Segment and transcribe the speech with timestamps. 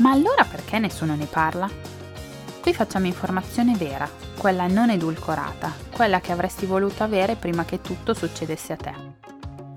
[0.00, 1.68] ma allora perché nessuno ne parla?
[2.60, 8.14] Qui facciamo informazione vera, quella non edulcorata, quella che avresti voluto avere prima che tutto
[8.14, 8.94] succedesse a te.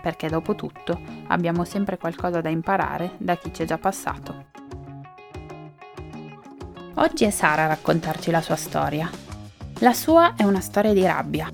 [0.02, 4.52] Perché dopo tutto abbiamo sempre qualcosa da imparare da chi ci è già passato.
[6.96, 9.10] Oggi è Sara a raccontarci la sua storia.
[9.80, 11.50] La sua è una storia di rabbia.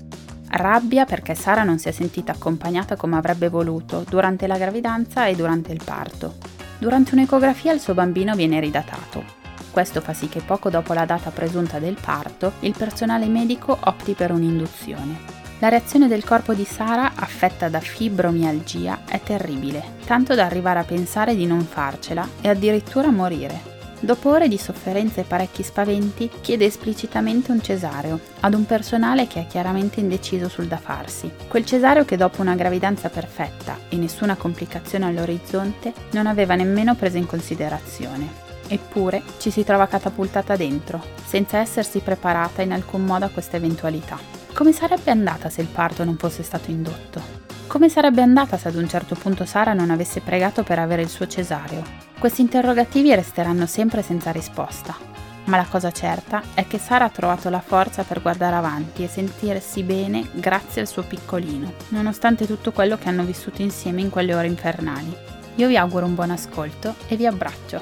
[0.48, 5.34] Rabbia perché Sara non si è sentita accompagnata come avrebbe voluto durante la gravidanza e
[5.34, 9.22] durante il parto Durante un'ecografia il suo bambino viene ridatato.
[9.70, 14.14] Questo fa sì che poco dopo la data presunta del parto il personale medico opti
[14.14, 15.38] per un'induzione.
[15.58, 20.84] La reazione del corpo di Sara, affetta da fibromialgia, è terribile, tanto da arrivare a
[20.84, 23.79] pensare di non farcela e addirittura morire.
[24.02, 29.40] Dopo ore di sofferenza e parecchi spaventi, chiede esplicitamente un cesareo ad un personale che
[29.40, 31.30] è chiaramente indeciso sul da farsi.
[31.46, 37.18] Quel cesareo che dopo una gravidanza perfetta e nessuna complicazione all'orizzonte non aveva nemmeno preso
[37.18, 38.48] in considerazione.
[38.68, 44.18] Eppure ci si trova catapultata dentro, senza essersi preparata in alcun modo a questa eventualità.
[44.54, 47.39] Come sarebbe andata se il parto non fosse stato indotto?
[47.70, 51.08] Come sarebbe andata se ad un certo punto Sara non avesse pregato per avere il
[51.08, 51.84] suo cesareo?
[52.18, 54.96] Questi interrogativi resteranno sempre senza risposta.
[55.44, 59.08] Ma la cosa certa è che Sara ha trovato la forza per guardare avanti e
[59.08, 64.34] sentirsi bene grazie al suo piccolino, nonostante tutto quello che hanno vissuto insieme in quelle
[64.34, 65.16] ore infernali.
[65.54, 67.80] Io vi auguro un buon ascolto e vi abbraccio.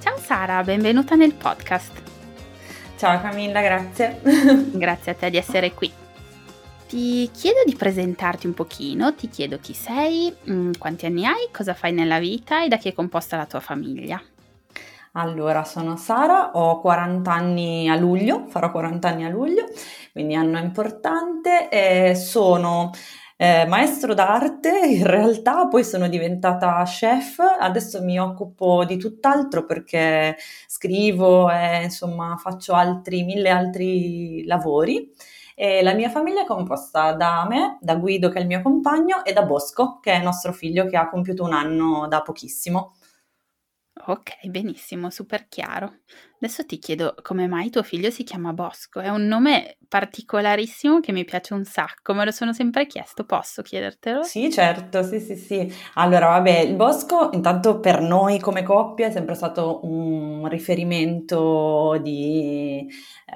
[0.00, 2.03] Ciao Sara, benvenuta nel podcast.
[2.96, 4.20] Ciao Camilla, grazie.
[4.72, 5.92] grazie a te di essere qui.
[6.86, 11.74] Ti chiedo di presentarti un pochino, ti chiedo chi sei, mm, quanti anni hai, cosa
[11.74, 14.22] fai nella vita e da chi è composta la tua famiglia.
[15.16, 19.64] Allora, sono Sara, ho 40 anni a luglio, farò 40 anni a luglio,
[20.12, 22.90] quindi anno importante, e sono
[23.36, 30.36] eh, maestro d'arte in realtà, poi sono diventata chef, adesso mi occupo di tutt'altro perché
[30.66, 35.10] scrivo e insomma faccio altri, mille altri lavori.
[35.56, 39.24] E la mia famiglia è composta da me, da Guido che è il mio compagno
[39.24, 42.94] e da Bosco che è nostro figlio che ha compiuto un anno da pochissimo.
[44.06, 46.00] Ok, benissimo, super chiaro.
[46.44, 49.00] Adesso ti chiedo come mai tuo figlio si chiama Bosco.
[49.00, 53.62] È un nome particolarissimo che mi piace un sacco, me lo sono sempre chiesto, posso
[53.62, 54.24] chiedertelo?
[54.24, 55.72] Sì, certo, sì, sì, sì.
[55.94, 62.86] Allora, vabbè, il Bosco intanto per noi come coppia è sempre stato un riferimento di,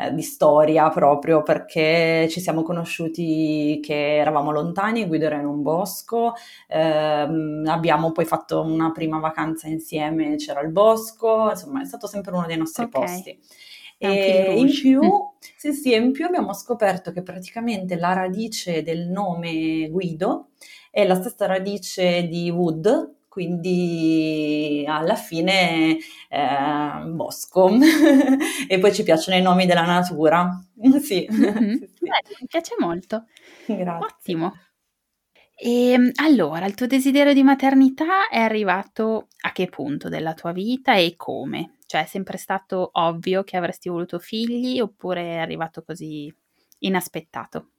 [0.00, 5.62] eh, di storia proprio perché ci siamo conosciuti che eravamo lontani, Guido era in un
[5.62, 6.34] bosco,
[6.66, 12.34] ehm, abbiamo poi fatto una prima vacanza insieme, c'era il bosco, insomma è stato sempre
[12.34, 12.97] uno dei nostri okay.
[13.00, 13.38] Posti.
[13.98, 15.00] E in più,
[15.56, 20.50] sì, sì, in più abbiamo scoperto che praticamente la radice del nome Guido
[20.90, 25.96] è la stessa radice di Wood, quindi alla fine
[26.28, 27.70] eh, bosco
[28.68, 30.60] e poi ci piacciono i nomi della natura.
[31.02, 31.28] sì.
[31.30, 31.74] Mm-hmm.
[31.74, 31.90] sì.
[32.00, 33.26] Beh, mi piace molto.
[33.66, 34.06] Grazie.
[34.06, 34.52] Ottimo.
[35.60, 40.52] E ehm, allora, il tuo desiderio di maternità è arrivato a che punto della tua
[40.52, 41.77] vita e come?
[41.88, 46.30] Cioè, è sempre stato ovvio che avresti voluto figli oppure è arrivato così
[46.80, 47.70] inaspettato?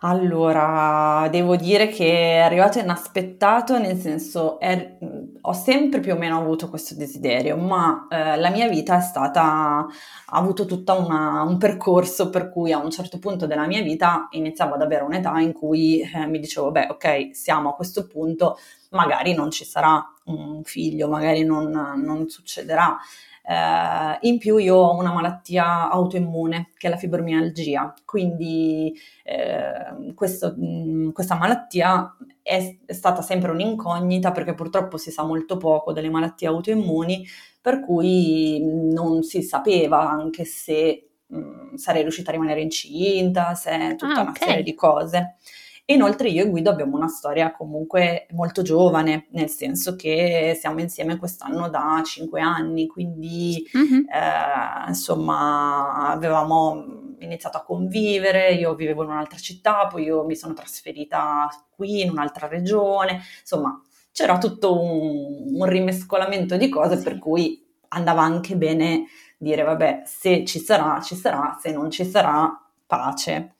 [0.00, 4.98] Allora, devo dire che è arrivato inaspettato, nel senso, è,
[5.42, 9.42] ho sempre più o meno avuto questo desiderio, ma eh, la mia vita è stata,
[9.42, 9.86] ha
[10.26, 14.82] avuto tutto un percorso per cui a un certo punto della mia vita iniziavo ad
[14.82, 18.58] avere un'età in cui eh, mi dicevo, beh, ok, siamo a questo punto,
[18.90, 22.98] magari non ci sarà un figlio, magari non, non succederà.
[23.46, 30.54] Eh, in più io ho una malattia autoimmune che è la fibromialgia, quindi eh, questo,
[30.56, 36.08] mh, questa malattia è, è, stata sempre un'incognita perché purtroppo si sa molto poco delle
[36.08, 37.26] malattie autoimmuni,
[37.60, 44.20] per cui non si sapeva anche se mh, sarei riuscita a rimanere incinta, se tutta
[44.20, 44.48] ah, una okay.
[44.48, 45.36] serie di cose.
[45.86, 50.80] E inoltre io e Guido abbiamo una storia comunque molto giovane, nel senso che siamo
[50.80, 54.08] insieme quest'anno da cinque anni, quindi mm-hmm.
[54.08, 60.54] eh, insomma avevamo iniziato a convivere, io vivevo in un'altra città, poi io mi sono
[60.54, 63.78] trasferita qui in un'altra regione, insomma
[64.10, 67.02] c'era tutto un, un rimescolamento di cose sì.
[67.02, 69.04] per cui andava anche bene
[69.36, 72.50] dire vabbè se ci sarà ci sarà, se non ci sarà
[72.86, 73.53] pace.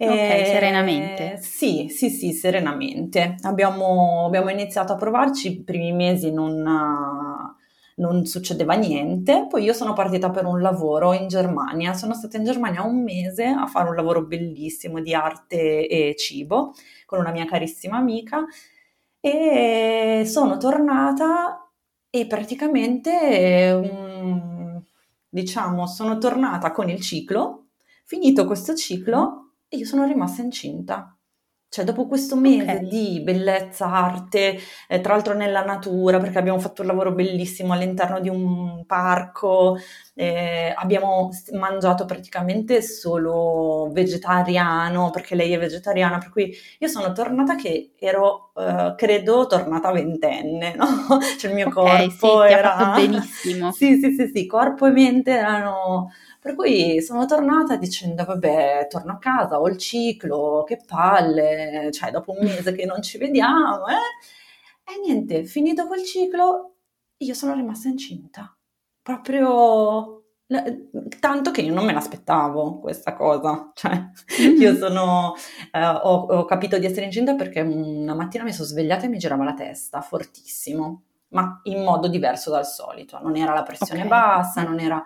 [0.00, 1.38] Ok, eh, serenamente.
[1.42, 3.34] Sì, sì, sì, serenamente.
[3.42, 6.62] Abbiamo, abbiamo, iniziato a provarci, i primi mesi non,
[7.96, 12.44] non, succedeva niente, poi io sono partita per un lavoro in Germania, sono stata in
[12.44, 16.74] Germania un mese a fare un lavoro bellissimo di arte e cibo
[17.04, 18.44] con una mia carissima amica
[19.18, 21.68] e sono tornata
[22.08, 24.80] e praticamente, um,
[25.28, 27.66] diciamo, sono tornata con il ciclo,
[28.04, 31.12] finito questo ciclo e io sono rimasta incinta.
[31.70, 32.88] Cioè, dopo questo mese okay.
[32.88, 38.20] di bellezza, arte, eh, tra l'altro nella natura, perché abbiamo fatto un lavoro bellissimo all'interno
[38.20, 39.76] di un parco,
[40.14, 47.54] eh, abbiamo mangiato praticamente solo vegetariano, perché lei è vegetariana, per cui io sono tornata
[47.54, 50.86] che ero, eh, credo, tornata ventenne, no?
[51.38, 52.92] Cioè il mio okay, corpo sì, era...
[52.96, 53.72] benissimo.
[53.76, 56.10] sì, sì, sì, sì, corpo e mente erano
[56.48, 62.10] per cui sono tornata dicendo, vabbè, torno a casa, ho il ciclo, che palle, cioè
[62.10, 64.90] dopo un mese che non ci vediamo, eh?
[64.90, 66.76] E niente, finito quel ciclo,
[67.18, 68.56] io sono rimasta incinta.
[69.02, 70.22] Proprio
[71.20, 73.92] tanto che io non me l'aspettavo questa cosa, cioè
[74.40, 74.58] mm-hmm.
[74.58, 75.34] io sono,
[75.70, 79.18] eh, ho, ho, capito di essere incinta perché una mattina mi sono svegliata e mi
[79.18, 84.08] girava la testa fortissimo, ma in modo diverso dal solito, non era la pressione okay.
[84.08, 85.04] bassa, non era...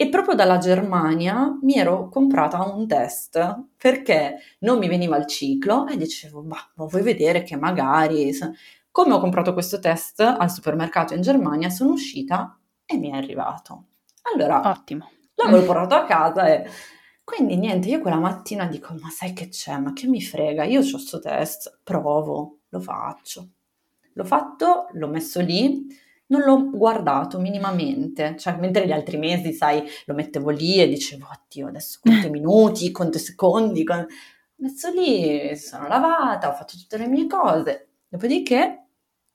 [0.00, 5.86] E proprio dalla Germania mi ero comprata un test perché non mi veniva il ciclo
[5.86, 8.32] e dicevo, bah, vuoi vedere che magari...
[8.90, 13.88] Come ho comprato questo test al supermercato in Germania, sono uscita e mi è arrivato.
[14.32, 15.10] Allora, ottimo.
[15.34, 16.66] L'avevo portato a casa e
[17.22, 19.76] quindi niente, io quella mattina dico, ma sai che c'è?
[19.76, 20.64] Ma che mi frega?
[20.64, 23.50] Io ho questo test, provo, lo faccio.
[24.14, 25.86] L'ho fatto, l'ho messo lì,
[26.30, 31.26] non l'ho guardato minimamente, cioè mentre gli altri mesi, sai, lo mettevo lì e dicevo,
[31.30, 33.98] oddio, adesso quanti minuti, quanti secondi, con...
[33.98, 34.06] ho
[34.56, 38.86] messo lì, sono lavata, ho fatto tutte le mie cose, dopodiché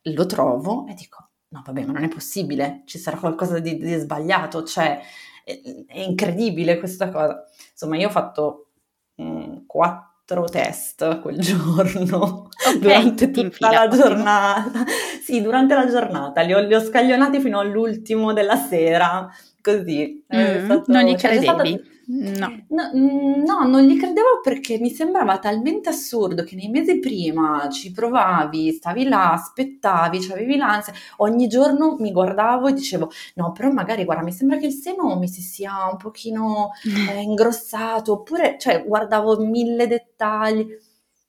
[0.02, 3.96] lo trovo e dico, no vabbè, ma non è possibile, ci sarà qualcosa di, di
[3.96, 5.00] sbagliato, cioè
[5.44, 7.44] è, è, incredibile questa cosa.
[7.72, 8.72] Insomma, io ho fatto
[9.16, 14.84] mh, mm, quattro quattro test quel giorno okay, durante tutta la giornata.
[15.22, 19.32] Sì, durante la giornata li ho, li ho, scaglionati fino all'ultimo della sera,
[19.66, 20.24] così.
[20.36, 21.44] Mm, stato, non gli cioè, credevi?
[21.44, 21.94] Stata...
[22.08, 22.64] No.
[22.70, 22.92] no.
[22.94, 28.72] No, non gli credevo perché mi sembrava talmente assurdo che nei mesi prima ci provavi,
[28.72, 34.06] stavi là, aspettavi, cioè avevi l'ansia, ogni giorno mi guardavo e dicevo no, però magari
[34.06, 36.70] guarda, mi sembra che il seno mi si sia un pochino
[37.10, 40.68] eh, ingrossato, oppure cioè, guardavo mille dettagli.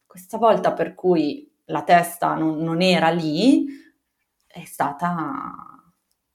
[0.05, 3.67] Questa volta per cui la testa non, non era lì
[4.47, 5.76] è stata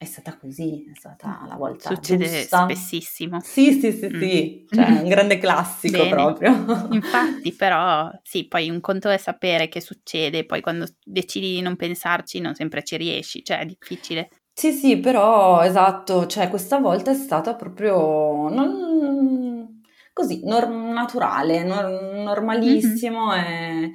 [0.01, 2.63] è stata così, è stata la volta Succede giusta.
[2.63, 3.39] spessissimo.
[3.39, 4.19] Sì, sì, sì, mm.
[4.19, 6.09] sì, cioè un grande classico Bene.
[6.09, 6.87] proprio.
[6.89, 11.75] Infatti, però, sì, poi un conto è sapere che succede, poi quando decidi di non
[11.75, 14.29] pensarci non sempre ci riesci, cioè è difficile.
[14.51, 19.83] Sì, sì, però, esatto, cioè questa volta è stata proprio non...
[20.13, 23.83] così, norm- naturale, nor- normalissimo mm-hmm.
[23.83, 23.91] e...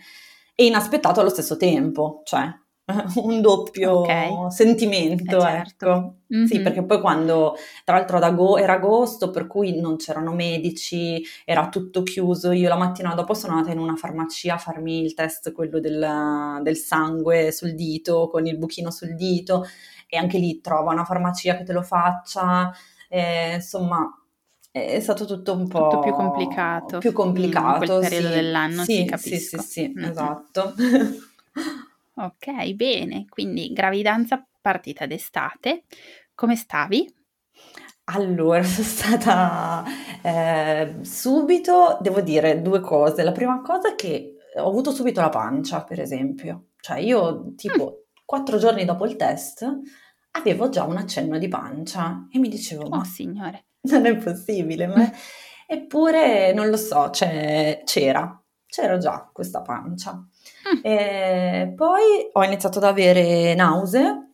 [0.55, 2.49] e inaspettato allo stesso tempo, cioè
[3.17, 4.51] un doppio okay.
[4.51, 5.87] sentimento, eh certo.
[5.87, 6.15] ecco.
[6.33, 6.45] Mm-hmm.
[6.45, 11.69] Sì, perché poi quando, tra l'altro ago- era agosto, per cui non c'erano medici, era
[11.69, 15.53] tutto chiuso, io la mattina dopo sono andata in una farmacia a farmi il test,
[15.53, 19.65] quello del, del sangue sul dito, con il buchino sul dito,
[20.09, 22.73] e anche lì trova una farmacia che te lo faccia,
[23.09, 24.09] eh, insomma
[24.71, 26.99] è stato tutto un po' tutto più complicato.
[26.99, 28.35] Più complicato, in quel periodo sì.
[28.35, 29.11] dell'anno, sì.
[29.17, 30.11] Sì, sì, sì, Mm-mm.
[30.11, 30.75] esatto.
[32.19, 35.85] Ok, bene, quindi gravidanza partita d'estate.
[36.35, 37.15] Come stavi?
[38.05, 39.85] Allora, sono stata
[40.23, 43.23] eh, subito, devo dire due cose.
[43.23, 46.69] La prima cosa è che ho avuto subito la pancia, per esempio.
[46.81, 49.67] Cioè, io tipo quattro giorni dopo il test
[50.31, 53.67] avevo già un accenno di pancia e mi dicevo, Oh, ma signore.
[53.91, 55.11] non è possibile, ma...
[55.69, 60.27] eppure non lo so, cioè, c'era, c'era già questa pancia.
[60.87, 64.29] E poi ho iniziato ad avere nausee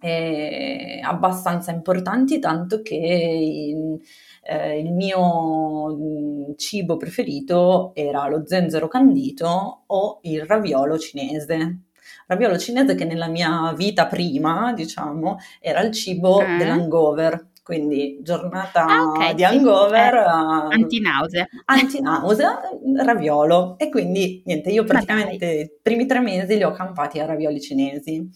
[0.00, 4.00] eh, abbastanza importanti, tanto che il,
[4.42, 11.82] eh, il mio mm, cibo preferito era lo zenzero candito o il raviolo cinese.
[12.26, 16.56] Raviolo cinese che nella mia vita prima, diciamo, era il cibo Eh?
[16.56, 17.52] dell'hangover.
[17.64, 21.46] Quindi giornata Ah, ok, di sì, hangover, eh, eh, Antinausea.
[21.64, 22.60] antinausea,
[23.04, 23.78] raviolo.
[23.78, 28.28] E quindi niente, io praticamente i primi tre mesi li ho campati a ravioli cinesi.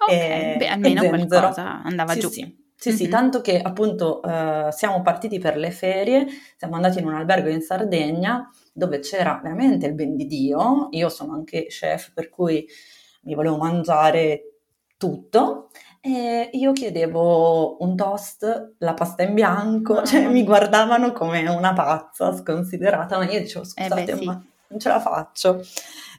[0.00, 1.46] Ok, e- beh, e almeno zenzero.
[1.48, 2.28] qualcosa andava Sì, giù.
[2.30, 3.10] Sì, sì, sì, Mhm.
[3.10, 7.60] tanto che appunto eh, siamo partiti per le ferie, siamo andati in un albergo in
[7.60, 10.86] Sardegna dove c'era veramente il ben di Dio.
[10.92, 12.64] Io sono anche chef, per cui
[13.22, 14.44] mi volevo mangiare
[14.96, 15.70] tutto.
[16.08, 22.34] E io chiedevo un toast, la pasta in bianco, cioè mi guardavano come una pazza
[22.34, 24.24] sconsiderata, ma io dicevo Eh beh, scusate, sì.
[24.24, 25.62] ma non ce la faccio.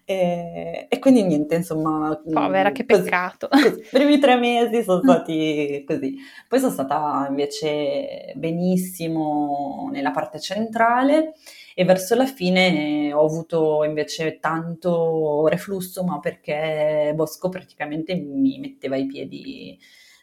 [0.06, 3.50] E, e quindi niente, insomma, Povera, che peccato.
[3.52, 6.18] I primi tre mesi sono stati così.
[6.48, 11.34] Poi sono stata invece benissimo nella parte centrale
[11.76, 18.96] e verso la fine ho avuto invece tanto reflusso, ma perché Bosco praticamente mi metteva
[18.98, 19.78] i piedi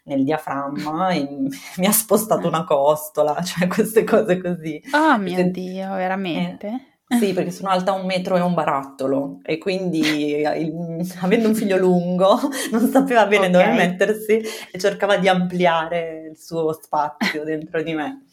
[0.05, 1.27] nel diaframma e
[1.77, 4.81] mi ha spostato una costola, cioè queste cose così.
[4.93, 6.95] Oh mio Se- Dio, veramente?
[7.09, 11.55] Sì, perché sono alta un metro e un barattolo e quindi eh, il- avendo un
[11.55, 12.37] figlio lungo
[12.71, 13.51] non sapeva bene Ok.
[13.53, 18.25] dove mettersi e cercava di ampliare il suo spazio dentro di me.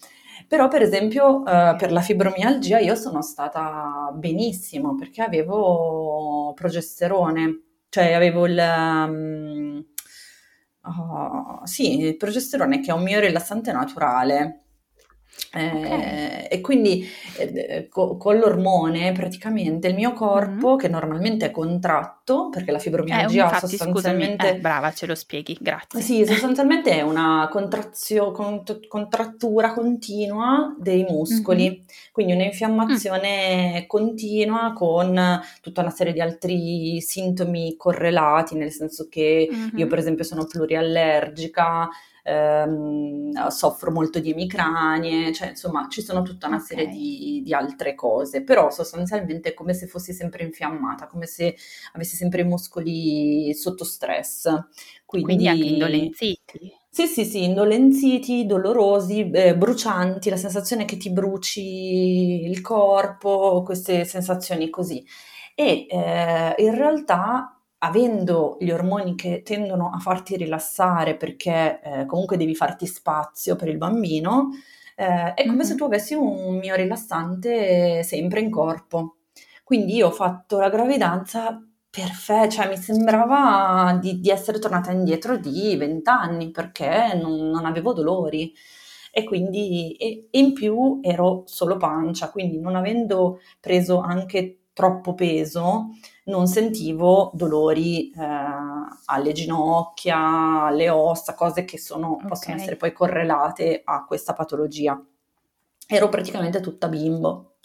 [0.49, 8.13] Però per esempio eh, per la fibromialgia io sono stata benissimo perché avevo progesterone, cioè
[8.13, 8.61] avevo il...
[9.09, 9.81] mm,
[10.83, 14.64] oh, sì, il progesterone che è un mio rilassante naturale.
[15.53, 17.07] Eh, e quindi
[17.39, 22.81] eh, co- con l'ormone praticamente il mio corpo, che normalmente è contratto, perché la Eh,
[22.83, 24.49] fibromialgia infatti, scusami, sostanzialmente...
[24.49, 26.03] eh, brava, ce lo spieghi, grazie.
[26.03, 35.83] Sì, sostanzialmente è una contrazio- cont- contrattura continua dei muscoli, quindi un'infiammazione continua con tutta
[35.83, 41.89] una serie di altri sintomi correlati, nel senso che io per esempio sono pluriallergica,
[42.25, 46.93] ehm, soffro molto di emicranie, cioè insomma ci sono tutta una serie Ok.
[46.93, 51.57] di, di altre cose, però sostanzialmente è come se fossi sempre infiammata, come se
[51.93, 54.49] avessi sempre i muscoli sotto stress.
[55.21, 56.73] Quindi anche indolenziti.
[56.89, 64.05] Sì, sì, sì, indolenziti, dolorosi, eh, brucianti, la sensazione che ti bruci il corpo, queste
[64.05, 65.05] sensazioni così.
[65.57, 67.54] E eh, in realtà,
[67.87, 73.69] avendo gli ormoni che tendono a farti rilassare perché eh, comunque devi farti spazio per
[73.69, 74.51] il bambino,
[74.97, 75.69] eh, è come Mhm.
[75.69, 79.17] se tu avessi un mio rilassante sempre in corpo.
[79.63, 85.37] Quindi io ho fatto la gravidanza perfetta, cioè mi sembrava di, di essere tornata indietro
[85.37, 88.53] di vent'anni perché non, non avevo dolori
[89.13, 95.15] e quindi e, e in più ero solo pancia, quindi non avendo preso anche troppo
[95.15, 95.91] peso
[96.25, 98.19] non sentivo dolori eh,
[99.07, 102.61] alle ginocchia, alle ossa, cose che sono, possono Ok.
[102.61, 105.01] essere poi correlate a questa patologia.
[105.87, 107.57] Ero praticamente tutta bimbo.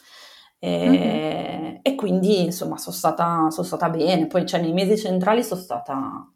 [0.60, 5.62] E, e quindi insomma sono stata, sono stata bene, poi cioè, nei mesi centrali sono
[5.62, 6.30] stata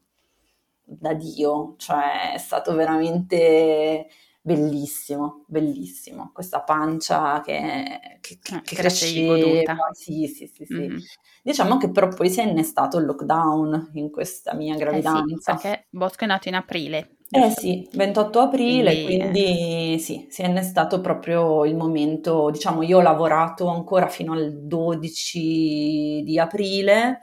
[0.85, 4.07] da Dio, cioè è stato veramente
[4.43, 9.87] bellissimo, bellissimo, questa pancia che, che, che, Eh, che sei cresceva, goduta.
[9.93, 10.91] sì, sì, sì, sì.
[10.91, 11.07] Mhm.
[11.41, 15.39] Diciamo che però poi si è innestato il lockdown in questa mia Eh sì, gravidanza.
[15.43, 20.43] perché Bosco è nato in aprile, Eh sì, 28 aprile, Quindi, eh, quindi sì, si
[20.43, 27.21] è innestato proprio il momento, diciamo, io ho lavorato ancora fino al 12 di aprile,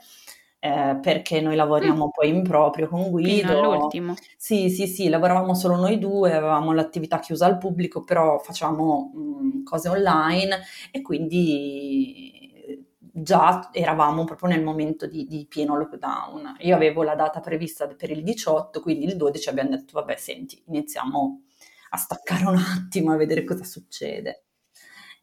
[0.63, 3.71] eh, perché noi lavoriamo poi in proprio con fino Guido.
[3.71, 4.13] all'ultimo.
[4.37, 9.63] Sì, sì, sì, lavoravamo solo noi due, avevamo l'attività chiusa al pubblico, però facevamo mh,
[9.63, 10.59] cose online
[10.91, 16.57] e quindi eh, già eravamo proprio nel momento di, di pieno lockdown.
[16.59, 20.61] Io avevo la data prevista per il 18, quindi il 12 abbiamo detto, vabbè, senti,
[20.67, 21.41] iniziamo
[21.89, 24.43] a staccare un attimo a vedere cosa succede.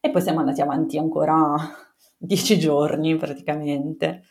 [0.01, 1.55] E poi siamo andati avanti ancora
[2.19, 4.25] dieci giorni praticamente.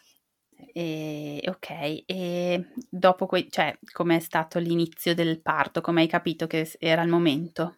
[0.73, 5.81] E, ok, e dopo, que- cioè, com'è stato l'inizio del parto?
[5.81, 7.75] Come hai capito che era il momento?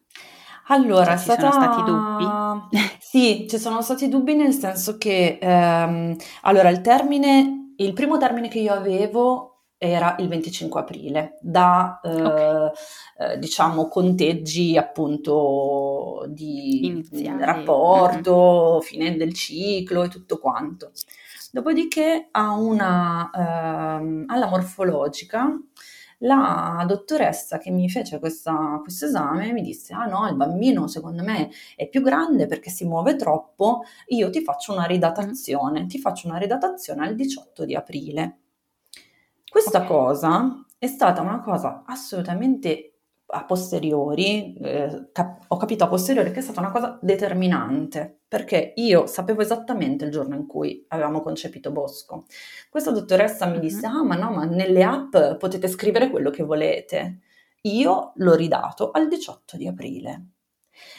[0.67, 1.51] Allora, Cioè, è ci sono stata...
[1.51, 2.25] stati dubbi?
[2.99, 8.49] Sì, ci sono stati dubbi nel senso che, ehm, allora, il termine, il primo termine
[8.49, 9.45] che io avevo
[9.81, 12.71] era il 25 aprile, da, eh,
[13.17, 17.43] eh, diciamo, conteggi appunto di iniziali.
[17.45, 20.91] Rapporto, fine del ciclo e tutto quanto.
[21.51, 23.29] Dopodiché a una,
[23.99, 25.49] ehm, alla morfologica
[26.23, 31.49] la dottoressa che mi fece questo esame mi disse: Ah no, il bambino secondo me
[31.75, 33.83] è più grande perché si muove troppo.
[34.07, 38.37] Io ti faccio una ridatazione, ti faccio una ridatazione al 18 di aprile.
[39.47, 42.85] Questa Ok, cosa è stata una cosa assolutamente
[43.31, 48.73] a posteriori, eh, cap- ho capito a posteriori che è stata una cosa determinante, perché
[48.75, 52.25] io sapevo esattamente il giorno in cui avevamo concepito Bosco.
[52.69, 56.43] Questa dottoressa mi disse: mhm, Ah, ma no, ma nelle app potete scrivere quello che
[56.43, 57.21] volete.
[57.63, 60.27] Io l'ho ridato al 18 di aprile.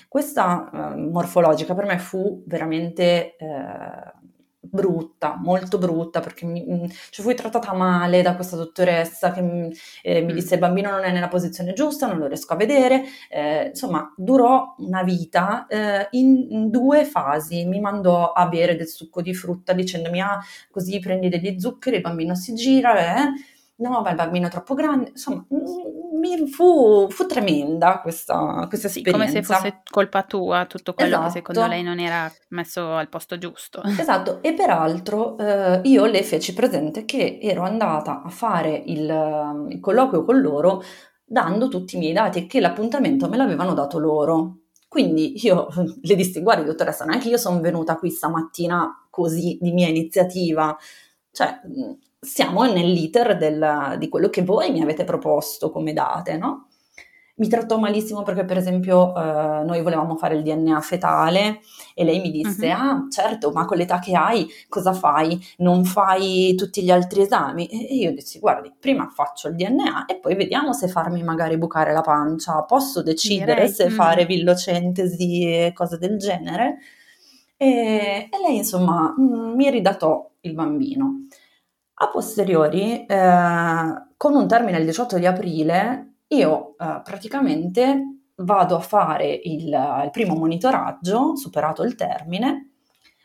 [0.08, 4.12] Questa eh, morfologica per me fu veramente eh,
[4.60, 9.72] brutta, molto brutta, perché mi, mm, cioè fui trattata male da questa dottoressa che mi,
[10.02, 12.56] eh, mi mm, disse il bambino non è nella posizione giusta, non lo riesco a
[12.56, 13.04] vedere.
[13.30, 17.64] Eh, insomma, durò una vita eh, in, in due fasi.
[17.64, 20.38] Mi mandò a bere del succo di frutta dicendomi ah,
[20.70, 23.32] così prendi degli zuccheri, il bambino si gira, eh.
[23.76, 25.10] No, ma il bambino è troppo grande.
[25.10, 29.56] Insomma, mm, mi fu, fu tremenda questa, questa Sì, come se esperienza.
[29.56, 31.94] fosse colpa tua tutto quello che secondo lei Esatto.
[31.96, 33.82] non era messo al posto giusto.
[33.82, 39.80] Esatto, e peraltro eh, io le feci presente che ero andata a fare il, il
[39.80, 40.82] colloquio con loro
[41.24, 44.56] dando tutti i miei dati e che l'appuntamento me l'avevano dato loro.
[44.88, 45.68] Quindi io
[46.02, 49.88] le dissi, guardi dottoressa, non è che io sono venuta qui stamattina così di mia
[49.88, 50.76] iniziativa,
[51.32, 56.66] cioè mh, siamo nell'iter del- di quello che voi mi avete proposto come date, no?
[57.36, 61.60] Mi trattò malissimo perché, per esempio, eh, noi volevamo fare il DNA fetale
[61.94, 65.40] e lei mi disse: Mhm, Ah, certo, ma con l'età che hai, cosa fai?
[65.58, 67.66] Non fai tutti gli altri esami?
[67.66, 71.94] E io dissi: Guardi, prima faccio il DNA e poi vediamo se farmi magari bucare
[71.94, 72.62] la pancia.
[72.64, 73.68] Posso decidere Direi.
[73.70, 76.78] se fare mm, villocentesi e cose del genere?
[77.56, 81.26] E, e lei, insomma, mm, mi ridatò il bambino.
[82.02, 88.80] A posteriori, eh, con un termine il 18 di aprile, io eh, praticamente vado a
[88.80, 92.70] fare il, il primo monitoraggio, superato il termine,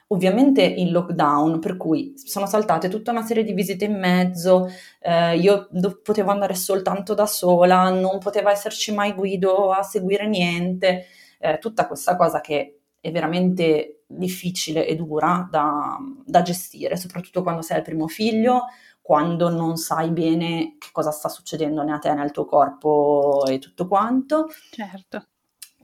[0.07, 4.67] ovviamente in lockdown, per cui sono saltate tutta una serie di visite in mezzo,
[4.99, 10.27] eh, io do- potevo andare soltanto da sola, non poteva esserci mai Guido a seguire
[10.27, 11.05] niente,
[11.39, 17.61] eh, tutta questa cosa che è veramente difficile e dura da, da gestire, soprattutto quando
[17.61, 18.65] sei al primo figlio,
[19.01, 23.45] quando non sai bene che cosa sta succedendo né a te né al tuo corpo
[23.47, 24.47] e tutto quanto.
[24.69, 25.27] certo.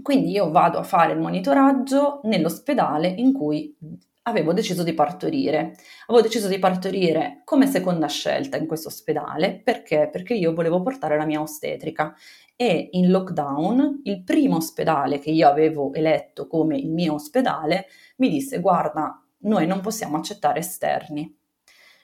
[0.02, 3.76] Quindi io vado a fare il monitoraggio nell'ospedale in cui
[4.24, 5.76] avevo deciso di partorire.
[6.08, 10.10] Avevo deciso di partorire come seconda scelta in questo ospedale perché?
[10.12, 12.14] Perché io volevo portare la mia ostetrica
[12.56, 18.30] e in lockdown il primo ospedale che io avevo eletto come il mio ospedale mi
[18.30, 21.36] disse guarda, noi non possiamo accettare esterni,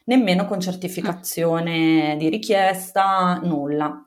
[0.05, 4.03] nemmeno con Mm, certificazione di richiesta, nulla.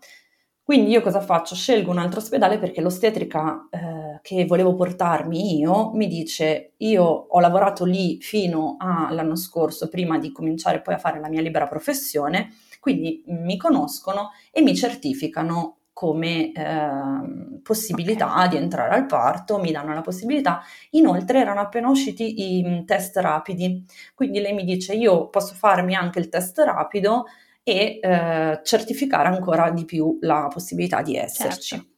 [0.71, 1.57] Quindi io cosa faccio?
[1.57, 7.41] Scelgo un altro ospedale perché l'ostetrica eh, che volevo portarmi io mi dice io ho
[7.41, 12.53] lavorato lì fino all'anno scorso prima di cominciare poi a fare la mia libera professione,
[12.79, 19.93] quindi mi conoscono e mi certificano come eh, possibilità di entrare al parto, mi danno
[19.93, 20.63] la possibilità.
[20.91, 25.97] Inoltre erano appena usciti i mm, test rapidi, quindi lei mi dice io posso farmi
[25.97, 27.25] anche il test rapido
[27.71, 31.27] e eh, certificare ancora di più la possibilità di certo.
[31.45, 31.89] esserci.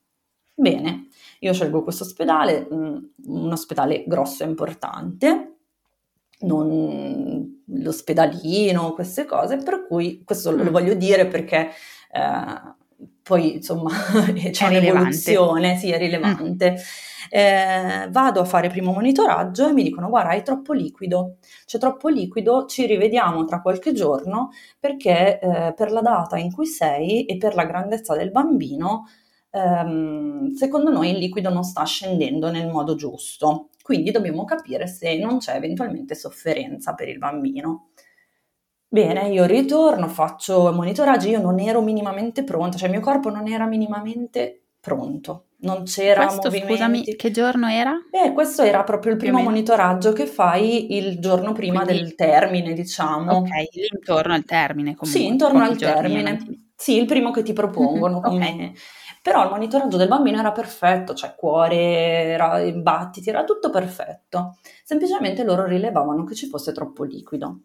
[0.54, 1.08] Bene,
[1.40, 5.56] io scelgo questo ospedale, mh, un ospedale grosso e importante,
[6.40, 11.70] non l'ospedalino, queste cose, per cui questo lo Mm, voglio dire perché
[12.12, 12.74] eh,
[13.22, 13.90] poi insomma
[14.50, 14.76] c'è è rilevante.
[14.78, 16.76] un'evoluzione, sì, è Mm, rilevante.
[17.30, 22.08] Eh, vado a fare primo monitoraggio e mi dicono guarda hai troppo liquido, c'è troppo
[22.08, 27.36] liquido, ci rivediamo tra qualche giorno perché eh, per la data in cui sei e
[27.36, 29.04] per la grandezza del bambino
[29.50, 35.16] ehm, secondo noi il liquido non sta scendendo nel modo giusto, quindi dobbiamo capire se
[35.18, 37.88] non c'è eventualmente sofferenza per il bambino.
[38.88, 43.48] Bene, io ritorno, faccio monitoraggi, io non ero minimamente pronta, cioè il mio corpo non
[43.48, 46.72] era minimamente pronto, non c'era questo, movimenti.
[46.72, 47.94] Scusami, che giorno era?
[48.10, 52.72] Eh, questo era proprio il primo monitoraggio che fai il giorno prima Quindi, del termine,
[52.72, 53.32] diciamo.
[53.38, 53.50] Ok,
[53.92, 55.20] intorno al termine comunque.
[55.20, 56.70] Sì, intorno al termine.
[56.74, 58.20] Sì, il primo che ti propongono.
[58.20, 58.52] Mm-hmm, come...
[58.52, 58.72] okay.
[59.22, 64.56] Però il monitoraggio del bambino era perfetto, cioè cuore, era, battiti, era tutto perfetto.
[64.82, 67.60] Semplicemente loro rilevavano che ci fosse troppo liquido.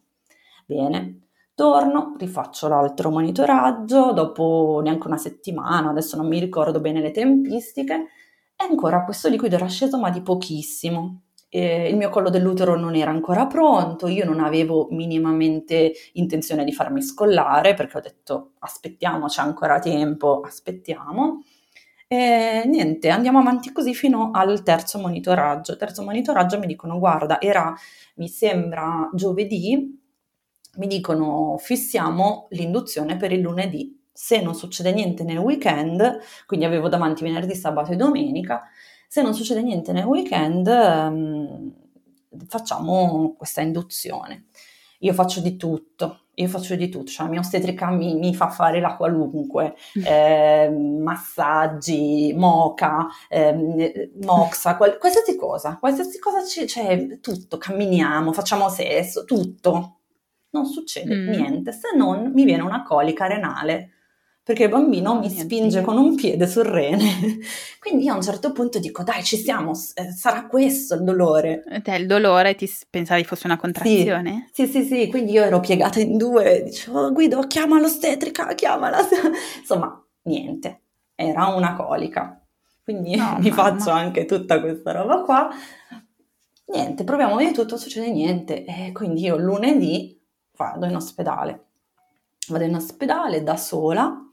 [0.67, 1.26] Bene,
[1.57, 7.93] torno, rifaccio l'altro monitoraggio, dopo neanche una settimana, adesso non mi ricordo bene le tempistiche,
[8.55, 11.23] e ancora questo liquido era sceso ma di pochissimo.
[11.49, 16.73] E il mio collo dell'utero non era ancora pronto, io non avevo minimamente intenzione di
[16.73, 21.41] farmi scollare perché ho detto aspettiamo, c'è ancora tempo, aspettiamo.
[22.07, 25.75] E niente, andiamo avanti così fino al terzo monitoraggio.
[25.75, 27.73] Terzo monitoraggio mi dicono guarda, era
[28.17, 30.05] mi sembra giovedì,
[30.77, 33.95] mi dicono fissiamo l'induzione per il lunedì.
[34.11, 38.63] Se non succede niente nel weekend, quindi avevo davanti venerdì, sabato e domenica,
[39.07, 41.71] se non succede niente nel weekend um,
[42.47, 44.45] facciamo questa induzione.
[45.01, 48.49] Io faccio di tutto, io faccio di tutto, cioè la mia ostetrica mi, mi fa
[48.49, 57.19] fare la qualunque, eh, massaggi, moca, eh, moxa, qual- qualsiasi cosa, qualsiasi cosa c'è, cioè
[57.19, 59.96] tutto, camminiamo, facciamo sesso, tutto
[60.57, 61.29] non succede mm.
[61.29, 63.91] niente se non mi viene una colica renale
[64.47, 65.81] perché il bambino oh, mi spinge Dio.
[65.81, 67.37] con un piede sul rene.
[67.81, 71.65] Quindi io a un certo punto dico, dai, ci siamo, eh, sarà questo il dolore.
[71.69, 74.49] E te il dolore ti pensavi fosse una contrazione?
[74.53, 75.09] Sì, sì, sì, sì.
[75.09, 78.99] quindi io ero piegata in due, dicevo, Guido, chiama l'ostetrica, chiamala.
[79.59, 82.41] Insomma, niente, era una colica.
[82.85, 83.53] Quindi no, mi mamma.
[83.53, 85.49] faccio anche tutta questa roba qua.
[86.67, 88.63] Niente, proviamo di tutto, succede niente.
[88.63, 90.16] E quindi io lunedì
[90.57, 91.65] vado in ospedale.
[92.49, 94.27] Vado in ospedale da sola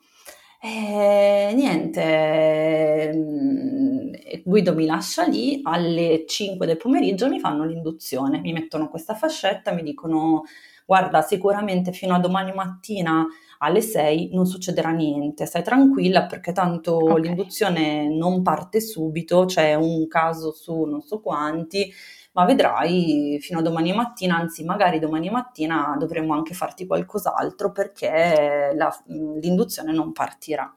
[0.60, 4.12] e niente, mm,
[4.44, 9.72] Guido mi lascia lì, alle 5 del pomeriggio mi fanno l'induzione, mi mettono questa fascetta,
[9.72, 10.44] mi dicono
[10.86, 13.26] guarda sicuramente fino a domani mattina
[13.58, 17.22] alle 6 non succederà niente, stai tranquilla perché tanto okay.
[17.22, 21.92] l'induzione non parte subito, c'è un caso su non so quanti
[22.34, 28.72] ma vedrai fino a domani mattina, anzi magari domani mattina dovremmo anche farti qualcos'altro perché
[28.74, 30.72] la, l'induzione non partirà.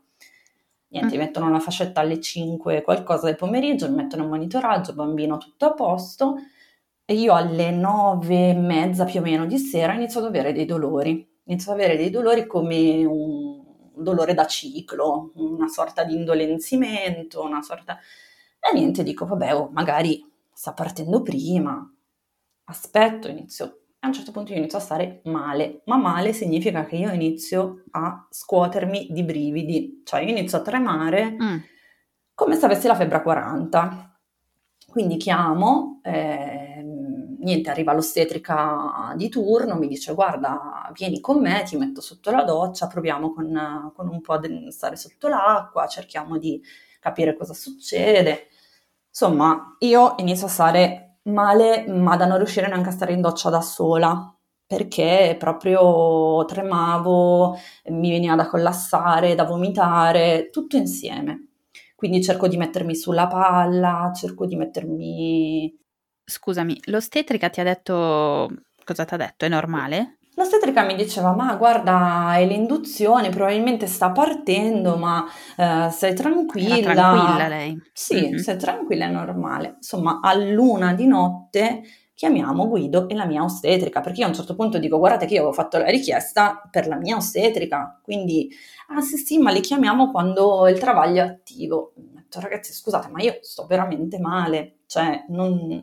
[0.89, 1.19] Niente, mm.
[1.19, 5.65] mi mettono la fascetta alle 5 qualcosa del pomeriggio, mi mettono in monitoraggio, bambino tutto
[5.65, 6.35] a posto
[7.03, 10.65] e io alle 9 e mezza più o meno di sera inizio ad avere dei
[10.65, 11.27] dolori.
[11.45, 13.63] Inizio ad avere dei dolori come un
[13.95, 17.97] dolore da ciclo, una sorta di indolenzimento, una sorta...
[18.59, 20.23] E niente, dico, vabbè, oh, magari
[20.57, 21.87] sta partendo prima,
[22.63, 23.81] aspetto, inizio.
[23.99, 27.83] A un certo punto io inizio a stare male, ma male significa che io inizio
[27.91, 31.57] a scuotermi di brividi, cioè io inizio a tremare mm.
[32.33, 34.19] come se avessi la febbre a 40.
[34.89, 36.83] Quindi chiamo, eh,
[37.37, 42.43] niente, arriva l'ostetrica di turno, mi dice guarda, vieni con me, ti metto sotto la
[42.43, 46.59] doccia, proviamo con, con un po' di stare sotto l'acqua, cerchiamo di
[46.99, 48.47] capire cosa succede.
[49.19, 53.49] Insomma, io inizio a stare male, ma da non riuscire neanche a stare in doccia
[53.49, 54.32] da sola,
[54.63, 61.47] perché proprio tremavo, mi veniva da collassare, da vomitare, tutto insieme.
[61.95, 65.75] Quindi cerco di mettermi sulla palla, cerco di mettermi...
[66.23, 68.49] Scusami, l'ostetrica ti ha detto...
[68.86, 69.45] Cosa ti ha detto?
[69.45, 70.16] È normale?
[70.38, 75.26] L'ostetrica mi diceva, ma guarda, è l'induzione, probabilmente sta partendo, ma
[75.58, 76.78] eh, sei tranquilla.
[76.78, 77.82] Era tranquilla lei.
[77.91, 78.36] Sì, mm-hmm.
[78.36, 79.73] sei tranquilla, è normale.
[79.78, 81.82] Insomma, a luna di notte
[82.13, 85.34] chiamiamo Guido e la mia ostetrica, perché io a un certo punto dico, guardate che
[85.34, 88.47] io avevo fatto la richiesta per la mia ostetrica, quindi,
[88.89, 91.93] ah sì sì, ma li chiamiamo quando il travaglio è attivo.
[91.95, 95.80] Ho detto, ragazzi, scusate, ma io sto veramente male cioè non...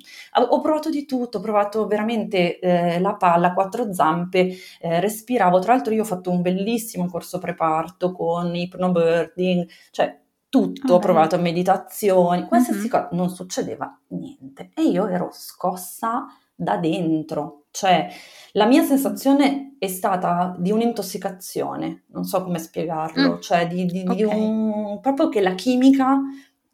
[0.49, 5.75] ho provato di tutto, ho provato veramente eh, la palla, quattro zampe, eh, respiravo, tra
[5.75, 10.97] l'altro io ho fatto un bellissimo corso preparto con ipnobirding, cioè tutto, okay.
[10.97, 12.88] ho provato meditazioni, qualsiasi mm-hmm.
[12.88, 18.09] cosa, non succedeva niente e io ero scossa da dentro, cioè
[18.53, 23.40] la mia sensazione è stata di un'intossicazione, non so come spiegarlo, mm.
[23.40, 24.17] cioè di, di, okay.
[24.17, 25.01] di, un...
[25.01, 26.21] proprio che la chimica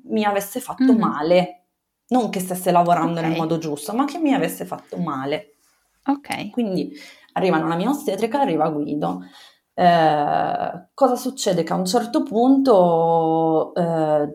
[0.04, 1.00] mi avesse fatto mm-hmm.
[1.00, 1.59] male
[2.10, 3.30] non che stesse lavorando okay.
[3.30, 5.56] nel modo giusto, ma che mi avesse fatto male.
[6.06, 6.50] Ok.
[6.50, 6.92] Quindi
[7.32, 9.22] arrivano la mia ostetrica, arriva Guido.
[9.74, 11.62] Eh, cosa succede?
[11.62, 14.28] Che a un certo punto, eh,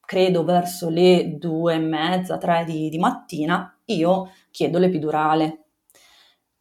[0.00, 5.61] credo verso le due e mezza, tre di, di mattina, io chiedo l'epidurale.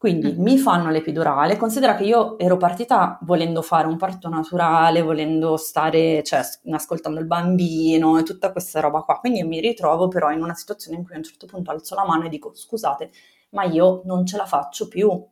[0.02, 5.58] Quindi mi fanno l'epidurale, considera che io ero partita volendo fare un parto naturale, volendo
[5.58, 10.42] stare, cioè ascoltando il bambino e tutta questa roba qua, quindi mi ritrovo però in
[10.42, 13.12] una situazione in cui a un certo punto alzo la mano e dico scusate,
[13.52, 15.24] ma io non ce la faccio più.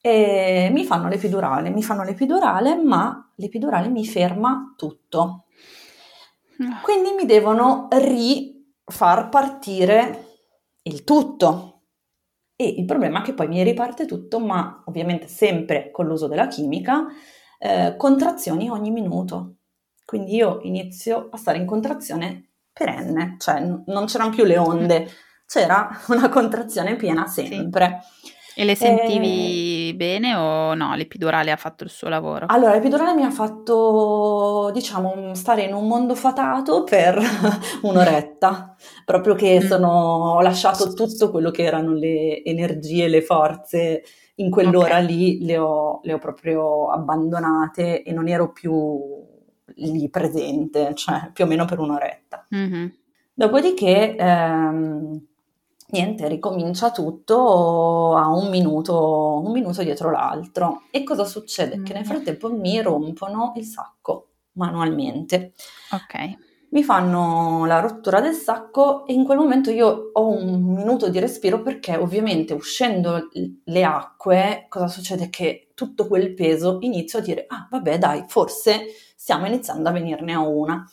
[0.00, 5.46] E mi fanno l'epidurale, mi fanno l'epidurale, ma l'epidurale mi ferma tutto.
[6.60, 6.80] Ah.
[6.80, 10.26] Quindi mi devono rifar partire
[10.82, 11.69] il tutto.
[12.60, 16.46] E il problema è che poi mi riparte tutto, ma ovviamente sempre con l'uso della
[16.46, 17.06] chimica,
[17.58, 19.54] eh, contrazioni ogni minuto.
[20.04, 25.08] Quindi io inizio a stare in contrazione perenne, cioè n- non c'erano più le onde,
[25.46, 28.00] c'era una contrazione piena sempre.
[28.20, 28.30] Sì.
[28.60, 29.94] E le sentivi e...
[29.94, 30.94] bene o no?
[30.94, 32.44] L'epidurale ha fatto il suo lavoro?
[32.50, 37.18] Allora, l'epidurale mi ha fatto, diciamo, stare in un mondo fatato per
[37.80, 39.66] un'oretta, proprio che mm.
[39.66, 39.88] sono,
[40.34, 44.02] ho lasciato tutto quello che erano le energie, le forze
[44.34, 45.06] in quell'ora okay.
[45.06, 49.26] lì, le ho, le ho, proprio abbandonate e non ero più
[49.76, 52.46] lì presente, cioè più o meno per un'oretta.
[52.54, 52.86] Mm-hmm.
[53.32, 54.16] Dopodiché...
[54.16, 55.28] Ehm,
[55.92, 60.82] niente, ricomincia tutto a un minuto, un minuto dietro l'altro.
[60.90, 61.78] E cosa succede?
[61.78, 61.84] Mm.
[61.84, 62.06] Che nel mm.
[62.06, 65.52] frattempo mi rompono il sacco manualmente.
[65.92, 66.48] Ok.
[66.70, 71.18] Mi fanno la rottura del sacco e in quel momento io ho un minuto di
[71.18, 73.28] respiro perché ovviamente uscendo
[73.64, 75.30] le acque, cosa succede?
[75.30, 78.84] Che tutto quel peso inizio a dire, ah vabbè dai, forse
[79.16, 80.88] stiamo iniziando a venirne a una.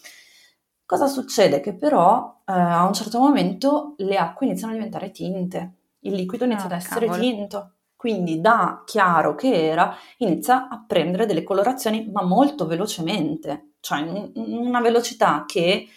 [0.83, 1.59] Cosa succede?
[1.59, 6.45] Che però eh, a un certo momento le acque iniziano a diventare tinte, il liquido
[6.45, 7.21] inizia oh, ad essere cavolo.
[7.21, 13.99] tinto, quindi da chiaro che era inizia a prendere delle colorazioni ma molto velocemente, cioè
[13.99, 15.87] in una velocità che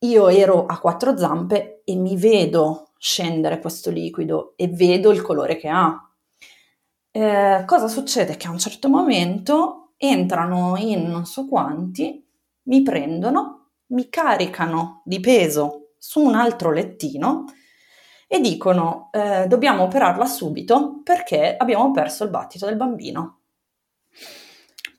[0.00, 5.56] io ero a quattro zampe e mi vedo scendere questo liquido e vedo il colore
[5.56, 6.08] che ha.
[7.10, 8.36] Eh, cosa succede?
[8.36, 12.24] Che a un certo momento entrano in non so quanti,
[12.64, 13.57] mi prendono
[13.88, 17.44] mi caricano di peso su un altro lettino
[18.26, 23.40] e dicono eh, dobbiamo operarla subito perché abbiamo perso il battito del bambino.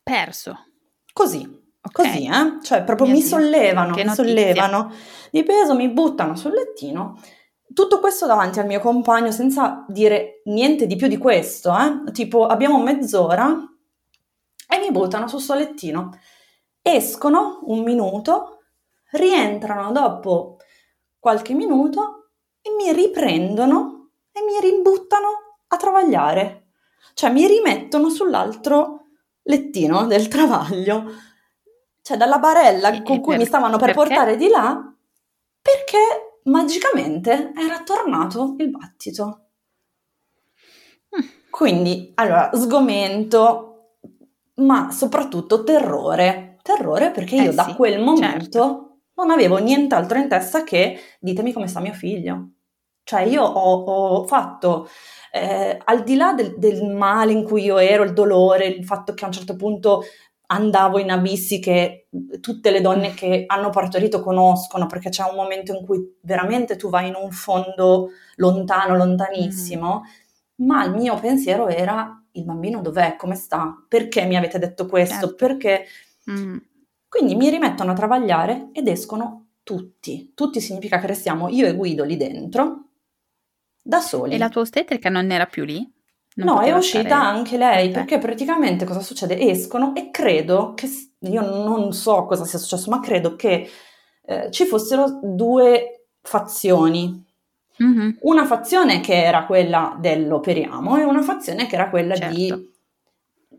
[0.02, 0.66] Perso?
[1.14, 1.42] Così,
[1.82, 2.06] okay.
[2.06, 2.64] così, eh?
[2.64, 3.30] Cioè proprio Mio mi Dio.
[3.30, 4.92] sollevano, mi sollevano
[5.32, 7.22] di peso, mi buttano sul lettino.
[7.72, 12.12] Tutto questo davanti al mio compagno senza dire niente di più di questo, eh?
[12.12, 13.56] Tipo abbiamo mezz'ora
[14.68, 16.18] e mi buttano sul suo lettino.
[16.82, 18.59] Escono un minuto
[19.12, 20.58] rientrano dopo
[21.18, 25.28] qualche minuto e mi riprendono e mi ributtano
[25.68, 26.68] a travagliare.
[27.14, 29.06] Cioè mi rimettono sull'altro
[29.44, 31.12] lettino del travaglio.
[32.02, 34.08] Cioè dalla barella e con cui per, mi stavano per perché?
[34.10, 34.94] portare di là
[35.62, 39.44] perché magicamente era tornato il battito.
[41.50, 43.96] Quindi, allora, sgomento,
[44.56, 46.58] ma soprattutto terrore.
[46.62, 48.89] Terrore perché io eh da quel momento certo
[49.20, 52.52] non avevo nient'altro in testa che ditemi come sta mio figlio.
[53.04, 54.88] Cioè io ho, ho fatto,
[55.32, 59.14] eh, al di là del, del, male in cui io ero, il dolore, il fatto
[59.14, 60.04] che a un certo punto
[60.52, 62.08] andavo in abissi che
[62.40, 66.90] tutte le donne che hanno partorito conoscono, perché c'è un momento in cui veramente tu
[66.90, 70.66] vai in un fondo lontano, lontanissimo, mm.
[70.68, 75.28] ma il mio pensiero era il bambino dov'è, come sta, perché mi avete detto questo,
[75.28, 75.36] certo.
[75.36, 75.86] perché...
[76.30, 76.58] Mm.
[77.10, 80.32] Quindi mi rimettono a travagliare ed escono tutti.
[80.36, 82.86] Tutti significa che restiamo io e Guido lì dentro,
[83.82, 84.36] da soli.
[84.36, 85.92] E la tua ostetrica non era più lì?
[86.36, 87.26] Non no, è uscita stare...
[87.26, 89.40] anche lei, perché praticamente cosa succede?
[89.40, 90.88] Escono e credo che,
[91.20, 93.70] io non so cosa sia successo, ma credo che
[94.26, 97.26] eh, ci fossero due fazioni.
[97.84, 98.10] Mm-hmm.
[98.22, 102.36] Una fazione che era quella dell'operiamo e una fazione che era quella certo.
[102.36, 102.70] di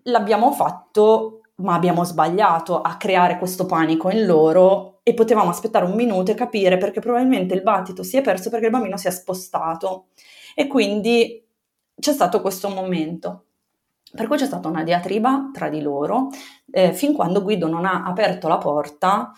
[0.04, 5.94] l'abbiamo fatto ma abbiamo sbagliato a creare questo panico in loro e potevamo aspettare un
[5.94, 9.10] minuto e capire perché probabilmente il battito si è perso perché il bambino si è
[9.10, 10.08] spostato
[10.54, 11.44] e quindi
[11.98, 13.44] c'è stato questo momento.
[14.12, 16.28] Per cui c'è stata una diatriba tra di loro
[16.72, 19.32] eh, fin quando Guido non ha aperto la porta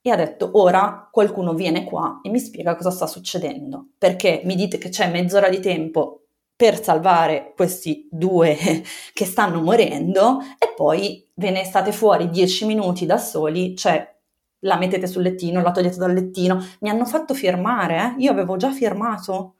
[0.00, 4.54] e ha detto ora qualcuno viene qua e mi spiega cosa sta succedendo perché mi
[4.54, 6.25] dite che c'è mezz'ora di tempo
[6.56, 8.56] per salvare questi due
[9.12, 14.14] che stanno morendo e poi ve ne state fuori dieci minuti da soli, cioè
[14.60, 18.22] la mettete sul lettino, la togliete dal lettino, mi hanno fatto firmare, eh?
[18.22, 19.56] io avevo già firmato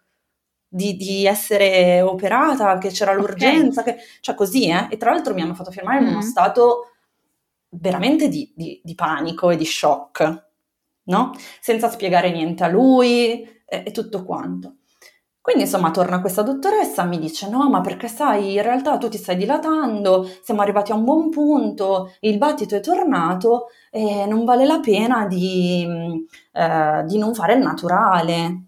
[0.66, 3.94] di, di, essere operata, che c'era l'urgenza, okay.
[3.94, 4.88] che, cioè così, eh?
[4.90, 6.08] e tra l'altro mi hanno fatto firmare mm-hmm.
[6.08, 6.28] in uno mm.
[6.28, 6.90] stato
[7.68, 10.44] veramente di, di, di, panico e di shock,
[11.04, 11.32] no?
[11.60, 14.76] Senza spiegare niente a lui e, e tutto quanto.
[15.46, 19.16] Quindi insomma torna questa dottoressa, mi dice no ma perché sai in realtà tu ti
[19.16, 24.66] stai dilatando, siamo arrivati a un buon punto, il battito è tornato e non vale
[24.66, 25.86] la pena di,
[26.50, 28.64] eh, di non fare il naturale.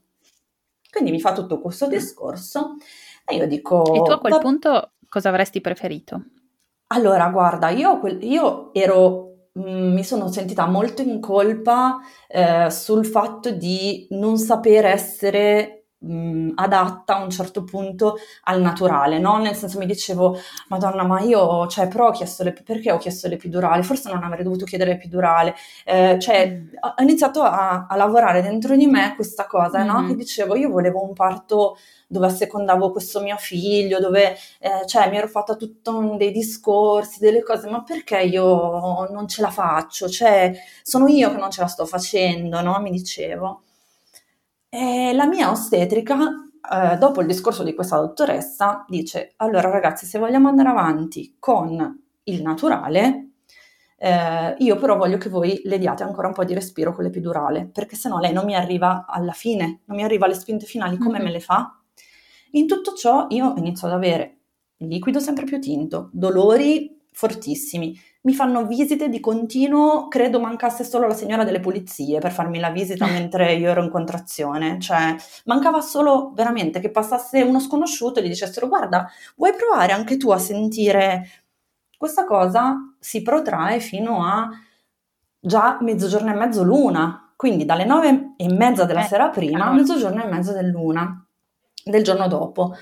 [0.88, 2.76] Quindi mi fa tutto questo discorso
[3.26, 3.82] e io dico...
[3.92, 6.26] E tu a quel punto cosa avresti preferito?
[6.94, 13.50] Allora guarda, io, io ero mm, mi sono sentita molto in colpa eh, sul fatto
[13.50, 19.38] di non saper essere mh, adatta a un certo punto al naturale, no?
[19.38, 23.28] Nel senso mi dicevo, Madonna, ma io, cioè, però ho chiesto le, perché ho chiesto
[23.28, 23.82] l'epidurale?
[23.82, 25.54] Forse non avrei dovuto chiedere l'epidurale.
[25.84, 26.68] Eh, cioè, mm.
[26.96, 30.00] ho iniziato a, a, lavorare dentro di me questa cosa, no?
[30.00, 30.08] Mm-hmm.
[30.08, 31.76] Che dicevo, io volevo un parto
[32.11, 37.42] dove assecondavo questo mio figlio, dove eh, cioè, mi ero fatta tutto dei discorsi, delle
[37.42, 40.08] cose, ma perché io non ce la faccio?
[40.08, 42.78] Cioè, sono io che non ce la sto facendo, no?
[42.80, 43.62] Mi dicevo.
[44.70, 46.16] E la mia ostetrica,
[46.70, 52.02] eh, dopo il discorso di questa dottoressa, dice: Allora, ragazzi, se vogliamo andare avanti con
[52.24, 53.31] il naturale,
[53.96, 57.66] eh, io però voglio che voi le diate ancora un po' di respiro con l'epidurale,
[57.66, 61.14] perché sennò lei non mi arriva alla fine, non mi arriva alle spinte finali come
[61.14, 61.24] mm-hmm.
[61.24, 61.81] me le fa.
[62.52, 64.37] In tutto ciò io inizio ad avere
[64.78, 71.14] liquido sempre più tinto, dolori fortissimi, mi fanno visite di continuo, credo mancasse solo la
[71.14, 76.31] signora delle pulizie per farmi la visita mentre io ero in contrazione, cioè mancava solo
[76.33, 81.28] veramente che passasse uno sconosciuto e gli dicessero guarda, vuoi provare anche tu a sentire?
[81.96, 84.48] Questa cosa si protrae fino a
[85.40, 89.72] già mezzogiorno e mezzo l'una, quindi dalle nove e mezza della eh, sera prima a
[89.72, 91.26] mezzogiorno e mezzo dell'una
[91.83, 92.76] del giorno dopo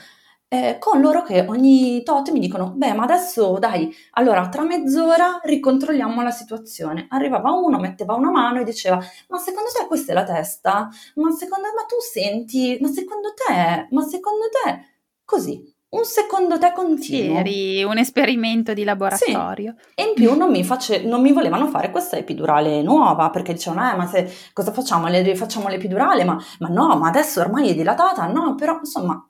[0.49, 5.41] eh, con loro che ogni tot mi dicono, beh, ma adesso dai, allora tra mezz'ora
[5.43, 7.07] ricontrolliamo la situazione.
[7.11, 10.89] Arrivava uno, metteva una mano e diceva, ma secondo te questa è la testa?
[11.15, 14.81] Ma secondo ma tu senti, ma secondo te, ma secondo te,
[15.25, 15.75] così.
[15.89, 17.37] Un secondo te continuo.
[17.37, 19.75] Sì, eri un esperimento di laboratorio.
[19.79, 19.93] Sì.
[19.95, 23.93] E in più non mi, face, non mi, volevano fare questa epidurale nuova perché dicevano:
[23.93, 25.07] Eh, ma se, cosa facciamo?
[25.07, 26.25] Le, facciamo l'epidurale?
[26.25, 28.27] Ma, ma no, ma adesso ormai è dilatata?
[28.27, 29.27] No, però insomma,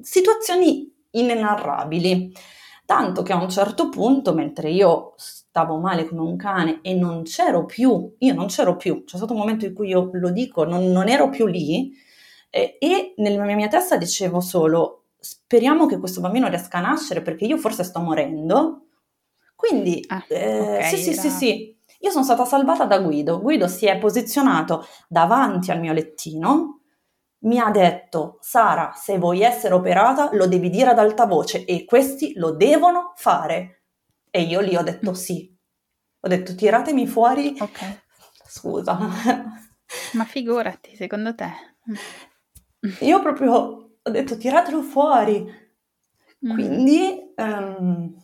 [0.00, 2.32] situazioni inenarrabili.
[2.84, 7.22] Tanto che a un certo punto, mentre io stavo male come un cane e non
[7.24, 10.64] c'ero più, io non c'ero più, c'è stato un momento in cui io lo dico,
[10.64, 11.92] non, non ero più lì,
[12.48, 17.44] eh, e nella mia testa dicevo solo, speriamo che questo bambino riesca a nascere perché
[17.44, 18.86] io forse sto morendo.
[19.54, 23.40] Quindi, ah, eh, okay, sì, sì, sì, sì, io sono stata salvata da Guido.
[23.40, 26.77] Guido si è posizionato davanti al mio lettino
[27.40, 31.84] mi ha detto Sara, se vuoi essere operata lo devi dire ad alta voce e
[31.84, 33.84] questi lo devono fare.
[34.30, 35.56] E io lì ho detto sì.
[36.20, 37.56] Ho detto tiratemi fuori.
[37.60, 38.02] Ok.
[38.44, 38.98] Scusa.
[40.14, 41.50] Ma figurati, secondo te?
[43.00, 43.52] Io proprio
[44.02, 45.66] ho detto tiratelo fuori.
[46.46, 46.52] Mm.
[46.52, 48.14] Quindi um,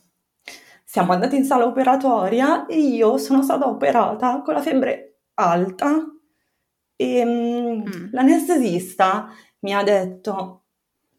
[0.85, 6.13] siamo andati in sala operatoria e io sono stata operata con la febbre alta
[6.96, 8.09] e ehm, mm.
[8.12, 9.28] l'anestesista
[9.61, 10.64] mi ha detto,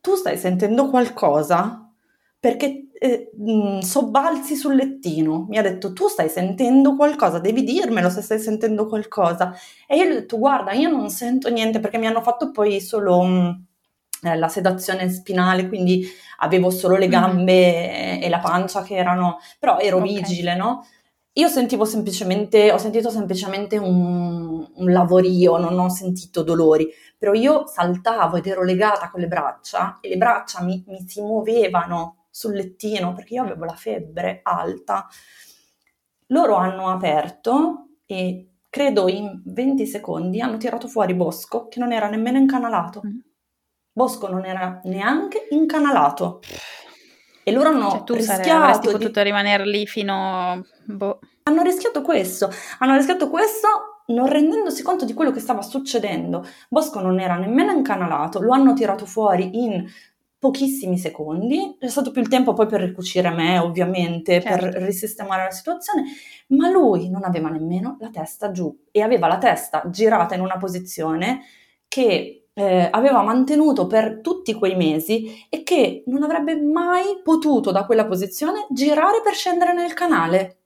[0.01, 1.89] tu stai sentendo qualcosa?
[2.39, 5.45] Perché eh, mh, mm, sobbalzi sul lettino.
[5.49, 9.53] Mi ha detto, tu stai sentendo qualcosa, devi dirmelo se stai sentendo qualcosa.
[9.87, 12.81] E io gli ho detto, guarda, io non sento niente perché mi hanno fatto poi
[12.81, 13.23] solo...
[13.23, 13.65] Mh,
[14.23, 16.07] eh, la sedazione spinale, quindi
[16.37, 17.11] avevo solo le mm.
[17.11, 20.15] gambe e la pancia che erano, però ero okay.
[20.15, 20.85] vigile, no?
[21.37, 27.67] Io sentivo semplicemente, ho sentito semplicemente un, un lavorio, non ho sentito dolori, però io
[27.67, 32.53] saltavo ed ero legata con le braccia e le braccia mi, mi si muovevano sul
[32.53, 35.07] lettino perché io avevo la febbre alta.
[36.27, 42.07] Loro hanno aperto e credo in 20 secondi hanno tirato fuori Bosco che non era
[42.07, 43.01] nemmeno incanalato.
[43.05, 43.19] Mm.
[43.91, 46.39] Bosco non era neanche incanalato.
[47.47, 48.93] E loro hanno cioè, tu rischiato avresti di...
[48.93, 50.65] potuto rimanere lì fino...
[50.85, 51.19] Boh.
[51.43, 53.67] Hanno rischiato questo, hanno rischiato questo
[54.07, 56.43] non rendendosi conto di quello che stava succedendo.
[56.69, 59.85] Bosco non era nemmeno incanalato, lo hanno tirato fuori in
[60.39, 64.69] pochissimi secondi, c'è stato più il tempo poi per ricucire me ovviamente, certo.
[64.69, 66.03] per risistemare la situazione,
[66.47, 70.57] ma lui non aveva nemmeno la testa giù e aveva la testa girata in una
[70.57, 71.41] posizione
[71.87, 77.85] che eh, aveva mantenuto per tutti quei mesi e che non avrebbe mai potuto da
[77.85, 80.59] quella posizione girare per scendere nel canale.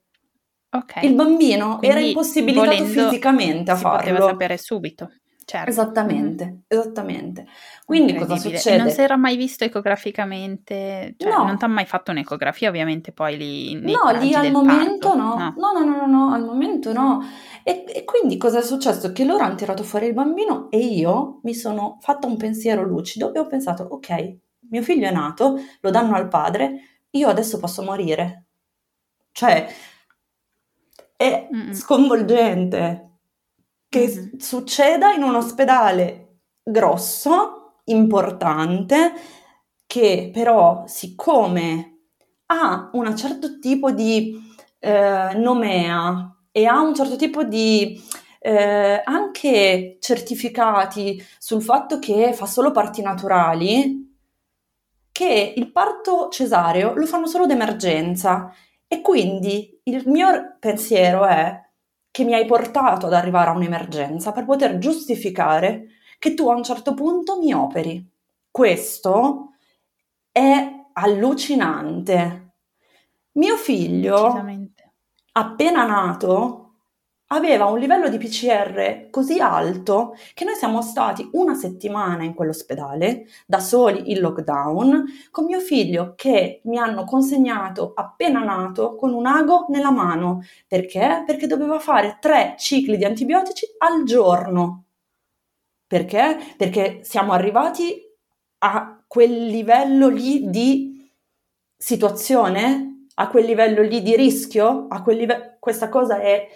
[0.70, 1.04] Okay.
[1.04, 3.98] Il bambino Quindi, era impossibilitato fisicamente a si farlo.
[3.98, 5.10] poteva sapere subito.
[5.50, 5.68] Certo.
[5.68, 6.58] Esattamente, mm.
[6.68, 7.44] esattamente.
[7.84, 8.76] Quindi cosa succede?
[8.76, 11.16] E non si era mai visto ecograficamente?
[11.16, 11.44] Cioè, no.
[11.44, 13.74] non ti ha mai fatto un'ecografia ovviamente poi lì?
[13.74, 15.34] No, lì al momento no.
[15.34, 15.54] No.
[15.56, 15.72] no.
[15.80, 15.84] no.
[15.84, 17.20] no, no, al momento no.
[17.64, 19.10] E, e, quindi cosa è successo?
[19.10, 23.34] Che loro hanno tirato fuori il bambino e io mi sono fatta un pensiero lucido
[23.34, 24.36] e ho pensato, ok,
[24.70, 28.44] mio figlio è nato, lo danno al padre, io adesso posso morire.
[29.32, 29.66] Cioè,
[31.16, 31.72] è Mm-mm.
[31.72, 33.09] sconvolgente
[33.90, 34.36] che mm-hmm.
[34.38, 39.12] succeda in un ospedale grosso, importante,
[39.86, 41.98] che però siccome
[42.46, 44.40] ha un certo tipo di
[44.78, 48.00] eh, nomea e ha un certo tipo di
[48.38, 54.08] eh, anche certificati sul fatto che fa solo parti naturali,
[55.10, 58.52] che il parto cesareo lo fanno solo d'emergenza
[58.86, 61.69] e quindi il mio pensiero è
[62.10, 65.88] che mi hai portato ad arrivare a un'emergenza per poter giustificare
[66.18, 68.06] che tu a un certo punto mi operi.
[68.50, 69.54] Questo
[70.30, 72.54] è allucinante.
[73.32, 74.44] Mio figlio,
[75.32, 76.59] appena nato,
[77.32, 83.26] aveva un livello di PCR così alto che noi siamo stati una settimana in quell'ospedale,
[83.46, 89.26] da soli in lockdown, con mio figlio che mi hanno consegnato appena nato con un
[89.26, 90.42] ago nella mano.
[90.66, 91.22] Perché?
[91.24, 94.84] Perché doveva fare tre cicli di antibiotici al giorno.
[95.86, 96.36] Perché?
[96.56, 98.00] Perché siamo arrivati
[98.58, 101.10] a quel livello lì di
[101.76, 105.56] situazione, a quel livello lì di rischio, a quel livello...
[105.60, 106.48] Questa cosa è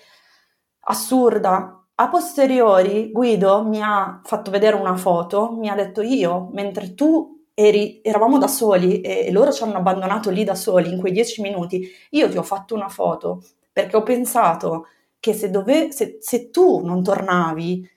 [0.84, 1.84] assurda.
[1.96, 7.44] A posteriori Guido mi ha fatto vedere una foto, mi ha detto io, mentre tu
[7.54, 11.40] eri, eravamo da soli e, loro ci hanno abbandonato lì da soli in quei dieci
[11.40, 14.88] minuti, io ti ho fatto una foto perché ho pensato
[15.20, 17.88] che se, dove, se, se tu non tornavi,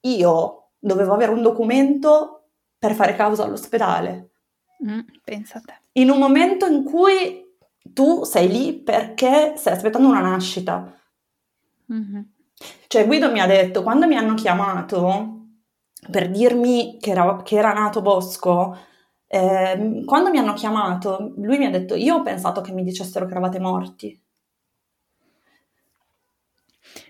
[0.00, 2.48] io dovevo avere un documento
[2.78, 4.30] per fare causa all'ospedale.
[4.86, 5.74] Mm, pensa a te.
[5.92, 10.96] In un momento in cui tu sei lì perché stai aspettando una nascita
[11.92, 12.22] Mm-hmm.
[12.86, 15.40] Cioè Guido mi ha detto, quando mi hanno chiamato
[16.10, 18.76] per dirmi che era, che era nato Bosco,
[19.26, 23.24] eh, quando mi hanno chiamato, lui mi ha detto, io ho pensato che mi dicessero
[23.24, 24.20] che eravate morti.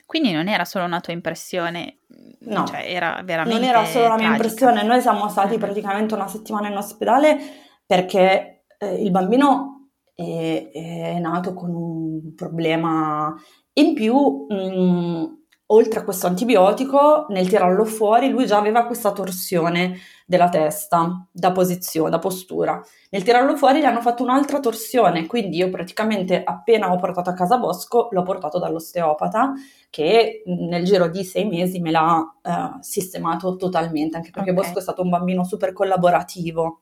[0.06, 2.00] Quindi non era solo una tua impressione,
[2.40, 6.28] no, cioè era veramente Non era solo la mia impressione, noi siamo stati praticamente una
[6.28, 7.38] settimana in ospedale
[7.86, 13.34] perché eh, il bambino è, è, nato con un problema
[13.74, 15.24] in più, mh, mm,
[15.66, 21.52] oltre a questo antibiotico, nel tirarlo fuori, lui già aveva questa torsione della testa, da
[21.52, 22.82] posizione, da postura.
[23.10, 27.34] Nel tirarlo fuori gli hanno fatto un'altra torsione, quindi io praticamente appena ho portato a
[27.34, 29.52] casa Bosco, l'ho portato dall'osteopata
[29.88, 34.62] che mm, nel giro di sei mesi me l'ha eh, sistemato totalmente, anche perché okay.
[34.62, 36.80] Bosco è stato un bambino super collaborativo.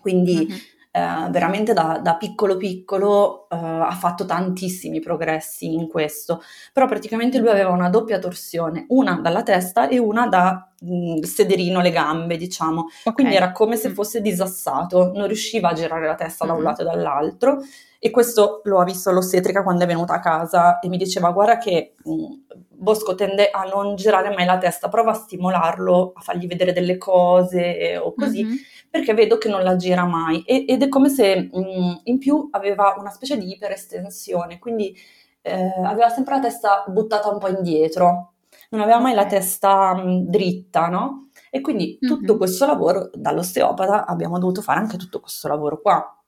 [0.00, 6.42] Quindi mm-hmm eh, veramente da, da, piccolo piccolo eh, ha fatto tantissimi progressi in questo,
[6.70, 11.22] però praticamente lui aveva una doppia torsione, una dalla testa e una da mh, mm,
[11.22, 13.12] sederino, le gambe, diciamo, okay.
[13.14, 13.92] quindi era come se mm.
[13.94, 16.66] fosse disassato, non riusciva a girare la testa da un mm-hmm.
[16.66, 17.58] lato e dall'altro
[17.98, 21.56] e questo lo ha visto l'ostetrica quando è venuta a casa e mi diceva guarda
[21.56, 22.34] che mh,
[22.68, 26.98] Bosco tende a non girare mai la testa, prova a stimolarlo, a fargli vedere delle
[26.98, 28.56] cose o così, mm-hmm
[28.92, 32.18] perché vedo che non la gira mai e, ed è come se mh, mm, in
[32.18, 34.94] più aveva una specie di iperestensione, quindi
[35.40, 38.34] eh, aveva sempre la testa buttata un po' indietro,
[38.68, 41.30] non aveva mai la testa mh, mm, dritta, no?
[41.50, 42.14] E quindi mm-hmm.
[42.14, 46.22] tutto questo lavoro dall'osteopata abbiamo dovuto fare anche tutto questo lavoro qua.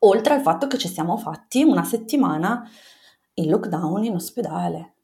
[0.00, 2.62] Oltre al fatto che ci siamo fatti una settimana
[3.34, 4.94] in lockdown in ospedale.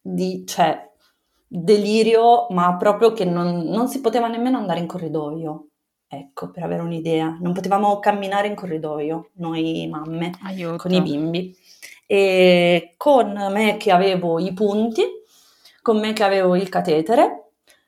[0.00, 0.92] Di, cioè,
[1.46, 5.68] delirio, ma proprio che non, non si poteva nemmeno andare in corridoio.
[6.18, 10.76] Ecco, per avere un'idea, non potevamo camminare in corridoio, noi mamme, Aiuto.
[10.76, 11.56] con i bimbi.
[12.06, 15.02] E con me che avevo i punti,
[15.82, 17.43] con me che avevo il catetere,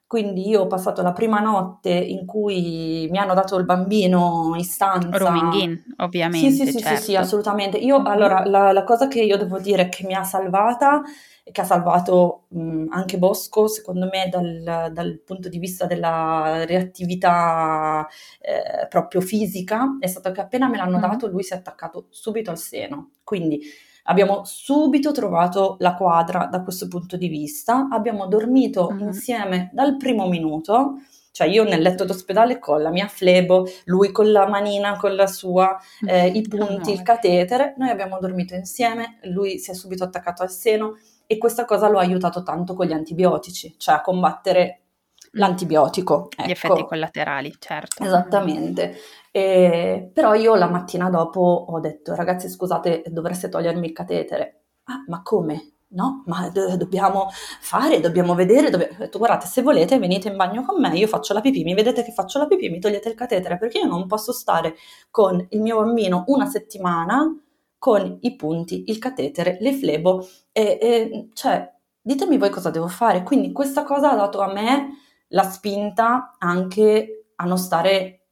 [0.06, 4.62] quindi io ho passato la prima notte in cui mi hanno dato il bambino in
[4.62, 5.18] stanza.
[5.18, 6.50] Rooming in, ovviamente.
[6.50, 6.98] Sì, sì, sì, certo.
[6.98, 7.76] sì, sì, assolutamente.
[7.76, 8.06] Io, mm-hmm.
[8.06, 11.02] allora, la, la, cosa che io devo dire che mi ha salvata
[11.42, 16.64] e che ha salvato mh, anche Bosco, secondo me, dal, dal, punto di vista della
[16.64, 18.06] reattività
[18.40, 21.00] eh, proprio fisica, è stato che appena me l'hanno mm.
[21.00, 23.10] dato lui si è attaccato subito al seno.
[23.24, 23.60] Quindi
[24.06, 29.00] abbiamo subito trovato la quadra da questo punto di vista, abbiamo dormito mm.
[29.00, 30.94] insieme dal primo minuto
[31.36, 35.26] cioè io nel letto d'ospedale con la mia flebo, lui con la manina, con la
[35.26, 35.78] sua,
[36.08, 40.50] eh, i punti, il catetere, noi abbiamo dormito insieme, lui si è subito attaccato al
[40.50, 40.96] seno,
[41.26, 44.84] e questa cosa lo ha aiutato tanto con gli antibiotici, cioè a combattere
[45.32, 46.28] l'antibiotico.
[46.34, 46.50] Gli ecco.
[46.52, 48.02] effetti collaterali, certo.
[48.02, 48.96] Esattamente.
[49.36, 54.62] E, però io la mattina dopo ho detto, ragazzi scusate, dovreste togliermi il catetere.
[54.84, 55.72] Ah, ma come?
[55.88, 57.28] No, ma do- dobbiamo
[57.60, 58.68] fare, dobbiamo vedere.
[58.68, 61.74] Ho detto, guardate, se volete venite in bagno con me, io faccio la pipì, mi
[61.74, 64.74] vedete che faccio la pipì, mi togliete il catetere, perché io non posso stare
[65.10, 67.38] con il mio bambino una settimana
[67.78, 71.70] con i punti, il catetere, le flebo, e, e cioè,
[72.00, 73.22] ditemi voi cosa devo fare.
[73.22, 74.96] Quindi questa cosa ha dato a me
[75.28, 78.25] la spinta anche a non stare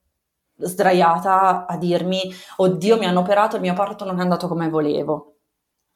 [0.57, 2.23] sdraiata a dirmi
[2.57, 5.37] oddio mi hanno operato, il mio parto non è andato come volevo.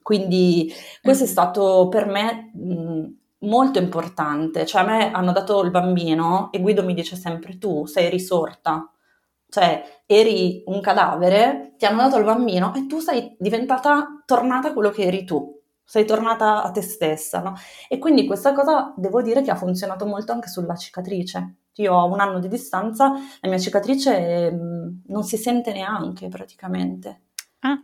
[0.02, 1.30] Quindi questo è mm.
[1.30, 6.82] stato per me mh, molto importante, cioè a me hanno dato il bambino e Guido
[6.82, 8.90] mi dice sempre tu sei risorta,
[9.48, 14.90] cioè eri un cadavere, ti hanno dato il bambino e tu sei diventata, tornata quello
[14.90, 17.54] che eri tu sei tornata a te stessa, no?
[17.88, 21.60] E quindi questa cosa devo dire che ha funzionato molto anche sulla cicatrice.
[21.78, 26.28] Io ho un anno di distanza, la mia cicatrice mh, mm, non si sente neanche
[26.28, 27.22] praticamente.
[27.60, 27.80] Ah.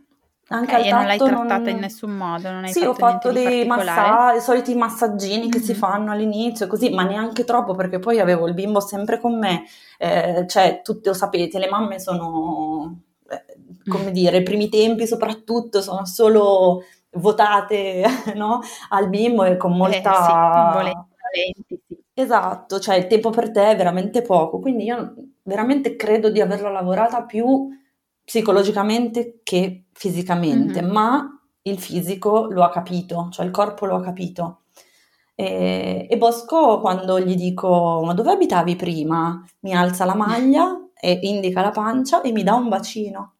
[0.47, 1.69] Anche okay, e non l'hai trattata non...
[1.69, 2.51] in nessun modo?
[2.51, 5.49] Non hai sì, ho fatto dei massaggi, i soliti massaggini mm-hmm.
[5.49, 9.39] che si fanno all'inizio, così, ma neanche troppo perché poi avevo il bimbo sempre con
[9.39, 9.63] me.
[9.97, 13.43] Eh, cioè, tutte lo sapete, le mamme sono, eh,
[13.87, 14.13] come mm.
[14.13, 16.83] dire, i primi tempi soprattutto sono solo
[17.13, 18.03] votate
[18.35, 18.59] no?
[18.89, 20.93] al bimbo e con molta...
[21.31, 22.04] Eh, sì, sì.
[22.17, 26.69] Esatto, cioè il tempo per te è veramente poco, quindi io veramente credo di averla
[26.69, 27.67] lavorata più
[28.23, 30.91] psicologicamente che fisicamente, mm-hmm.
[30.91, 34.61] ma il fisico lo ha capito, cioè il corpo lo ha capito.
[35.35, 41.19] E, e, Bosco, quando gli dico ma dove abitavi prima, mi alza la maglia e
[41.23, 43.34] indica la pancia e mi dà un bacino.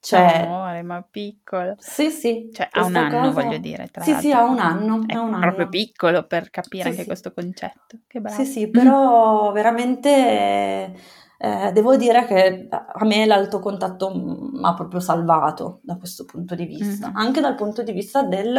[0.00, 1.74] Cioè, amore, ma piccolo.
[1.78, 2.50] Sì, sì.
[2.52, 3.42] Cioè, ha un anno, cosa...
[3.42, 3.88] voglio dire.
[3.90, 4.28] Tra sì, l'altro.
[4.30, 5.04] sì, ha un anno.
[5.06, 5.68] È, un proprio anno.
[5.68, 7.06] piccolo per capire sì, anche sì.
[7.06, 7.98] questo concetto.
[8.06, 8.36] Che bravo.
[8.36, 10.94] Sì, sì, però veramente
[11.40, 16.54] eh, devo dire che a me l'alto contatto mi ha proprio salvato da questo punto
[16.54, 17.08] di vista.
[17.08, 17.16] Mm-hmm.
[17.16, 18.56] Anche dal punto di vista del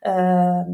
[0.00, 0.64] eh,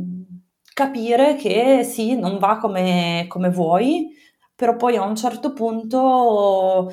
[0.74, 4.11] capire che sì, non va come, come vuoi,
[4.54, 6.92] però poi a un certo punto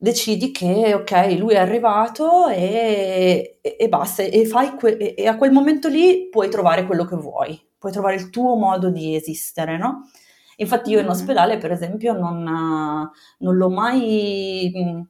[0.00, 5.50] decidi che ok, lui è arrivato e, e, e basta, e, que- e, a quel
[5.50, 10.08] momento lì puoi trovare quello che vuoi, puoi trovare il tuo modo di esistere, no?
[10.56, 15.06] Infatti io in ospedale, per esempio, non, non l'ho mai...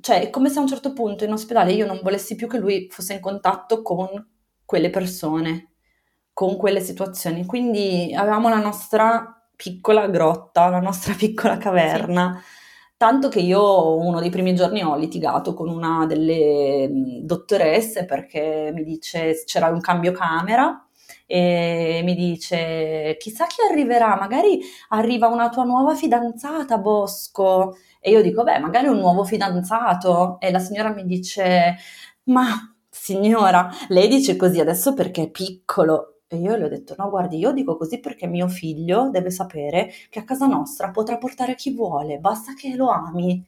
[0.00, 2.58] Cioè, è come se a un certo punto in ospedale io non volessi più che
[2.58, 4.08] lui fosse in contatto con
[4.64, 5.72] quelle persone,
[6.32, 7.44] con quelle situazioni.
[7.44, 12.40] Quindi avevamo la nostra piccola grotta, la nostra piccola caverna.
[12.42, 12.59] Sì
[13.00, 16.86] Tanto che io uno dei primi giorni ho litigato con una delle
[17.22, 20.86] dottoresse perché mi dice c'era un cambio camera
[21.24, 27.76] e mi dice chissà chi arriverà, magari arriva una tua nuova fidanzata Bosco.
[28.00, 30.38] E io dico beh magari un nuovo fidanzato.
[30.38, 31.76] E la signora mi dice
[32.24, 37.10] ma signora lei dice così adesso perché è piccolo e io le ho detto, no,
[37.10, 41.56] guardi, io dico così perché mio figlio deve sapere che a casa nostra potrà portare
[41.56, 43.44] chi vuole, basta che lo ami.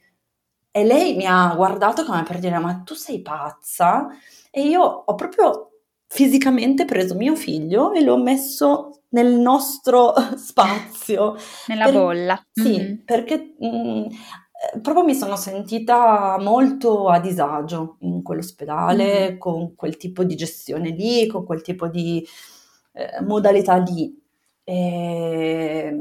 [0.68, 4.08] E lei mi ha guardato come per dire, ma tu sei pazza?
[4.50, 5.70] E io ho proprio
[6.08, 11.36] fisicamente preso mio figlio e l'ho messo nel nostro spazio.
[11.68, 11.94] Nella per...
[11.94, 12.46] bolla.
[12.50, 12.94] Sì, mm-hmm.
[13.04, 14.06] perché mh, mm,
[14.82, 19.38] proprio mi sono sentita molto a disagio in quell'ospedale, mm-hmm.
[19.38, 22.26] con quel tipo di gestione lì, con quel tipo di
[22.92, 24.20] eh, modalità lì.
[24.64, 25.96] E,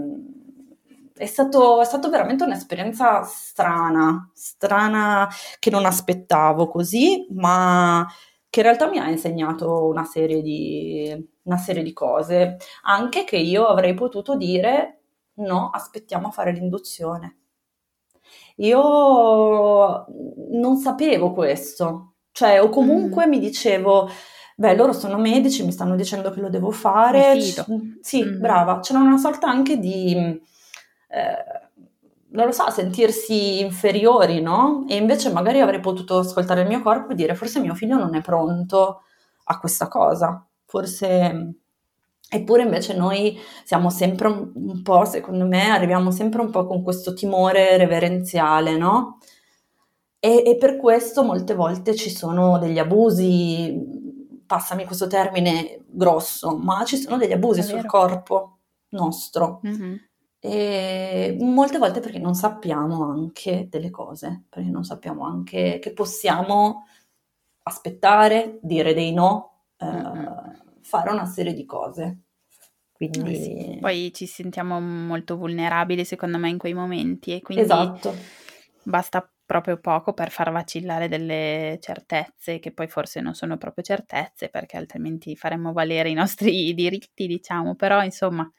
[1.15, 5.29] è, stato, è stato veramente un'esperienza strana, strana
[5.59, 8.07] che non aspettavo così, ma
[8.49, 13.37] che in realtà mi ha insegnato una serie di, una serie di cose, anche che
[13.37, 15.01] io avrei potuto dire
[15.35, 17.37] no, aspettiamo a fare l'induzione.
[18.57, 20.05] Io
[20.51, 23.29] non sapevo questo, cioè o comunque mm.
[23.29, 24.09] mi dicevo
[24.61, 27.35] beh, loro sono medici, mi stanno dicendo che lo devo fare.
[27.37, 27.65] C-
[27.99, 28.39] sì, mm-hmm.
[28.39, 31.59] brava, c'è una sorta anche di, eh,
[32.29, 34.85] non lo so, sentirsi inferiori, no?
[34.87, 38.13] E invece magari avrei potuto ascoltare il mio corpo e dire, forse mio figlio non
[38.15, 39.01] è pronto
[39.45, 41.55] a questa cosa, forse...
[42.33, 46.81] Eppure invece noi siamo sempre un, un po', secondo me, arriviamo sempre un po' con
[46.81, 49.17] questo timore reverenziale, no?
[50.17, 54.00] E, e, per questo molte volte ci sono degli abusi
[54.51, 58.57] passami questo termine grosso, ma ci sono degli abusi sul corpo
[58.89, 59.61] nostro.
[59.65, 59.95] Mm-hmm.
[60.41, 66.85] E molte volte perché non sappiamo anche delle cose, perché non sappiamo anche che possiamo
[67.63, 72.23] aspettare, dire dei no, eh, fare una serie di cose.
[72.91, 73.31] Quindi...
[73.31, 78.13] Eh sì, poi ci sentiamo molto vulnerabili secondo me in quei momenti e quindi esatto.
[78.83, 84.47] basta proprio poco per far vacillare delle certezze che poi forse non sono proprio certezze
[84.47, 88.49] perché altrimenti faremmo valere i nostri diritti, diciamo, però insomma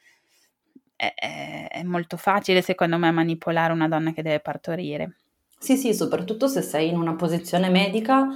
[0.95, 5.15] è, è molto facile secondo me manipolare una donna che deve partorire.
[5.57, 8.27] Sì, sì, soprattutto se sei in una posizione medica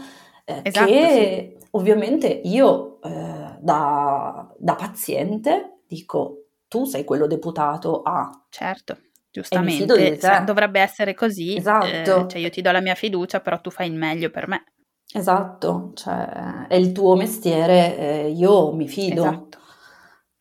[0.44, 1.68] eh, esatto, che sì.
[1.72, 8.46] ovviamente io eh, da, da paziente dico tu sei quello deputato a...
[8.50, 8.98] Certo,
[9.42, 11.86] giustamente, dovrebbe essere così, esatto.
[11.86, 14.64] Eh, cioè io ti do la mia fiducia, però tu fai il meglio per me.
[15.14, 19.22] Esatto, cioè è il tuo mestiere, eh, io mi fido.
[19.22, 19.58] Esatto.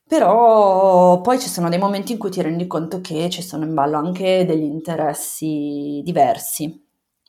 [0.08, 3.74] Però poi ci sono dei momenti in cui ti rendi conto che ci sono in
[3.74, 6.84] ballo anche degli interessi diversi.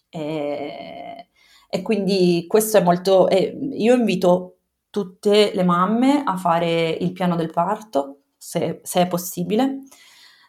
[0.10, 1.30] E,
[1.70, 3.28] e quindi questo è molto...
[3.30, 4.58] Eh, io invito
[4.92, 9.80] tutte le mamme a fare il piano del parto, se, se è possibile.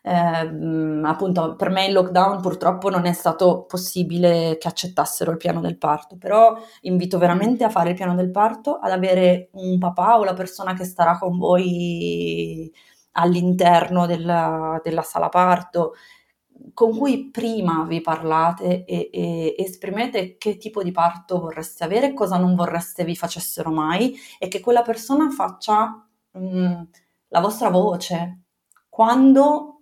[0.08, 5.60] Eh, appunto, per me il lockdown purtroppo non è stato possibile che accettassero il piano
[5.60, 10.18] del parto, però invito veramente a fare il piano del parto, ad avere un papà
[10.18, 12.72] o la persona che starà con voi
[13.12, 15.92] all'interno della, della sala parto
[16.74, 22.38] con cui prima vi parlate e, e, esprimete che tipo di parto vorreste avere, cosa
[22.38, 26.82] non vorreste vi facessero mai e che quella persona faccia mh, mm,
[27.28, 28.40] la vostra voce.
[28.88, 29.77] Quando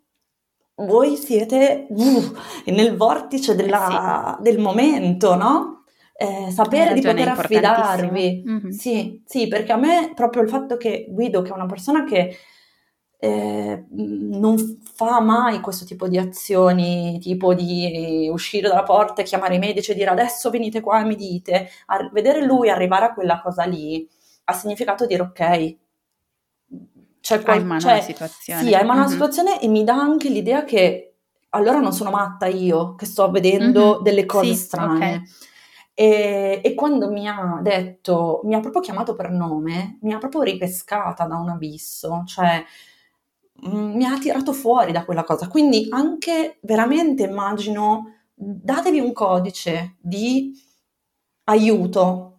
[0.76, 4.42] voi siete uh, nel vortice della, sì.
[4.42, 5.84] del momento, no?
[6.18, 8.42] Eh, sapere di poter affidarvi.
[8.46, 8.68] Mm-hmm.
[8.70, 12.36] Sì, sì, perché a me proprio il fatto che Guido, che è una persona che
[13.18, 14.56] eh, non
[14.94, 19.90] fa mai questo tipo di azioni, tipo di uscire dalla porta e chiamare i medici
[19.90, 21.68] e dire adesso venite qua e mi dite.
[21.86, 24.08] A vedere lui arrivare a quella cosa lì
[24.44, 25.76] ha significato dire ok.
[27.34, 28.62] C'è qual- hai in mano cioè, la situazione.
[28.62, 29.08] Sì, hai in mano mm-hmm.
[29.08, 31.14] la situazione e mi dà anche l'idea che
[31.50, 34.02] allora non sono matta io che sto vedendo mm-hmm.
[34.02, 34.96] delle cose sì, strane.
[34.96, 35.22] Okay.
[35.94, 40.42] E, e, quando mi ha detto, mi ha proprio chiamato per nome, mi ha proprio
[40.42, 42.62] ripescata da un abisso, cioè
[43.64, 45.48] Mm, mi ha tirato fuori da quella cosa.
[45.48, 50.52] Quindi anche veramente immagino, datevi un codice di
[51.44, 52.36] aiuto.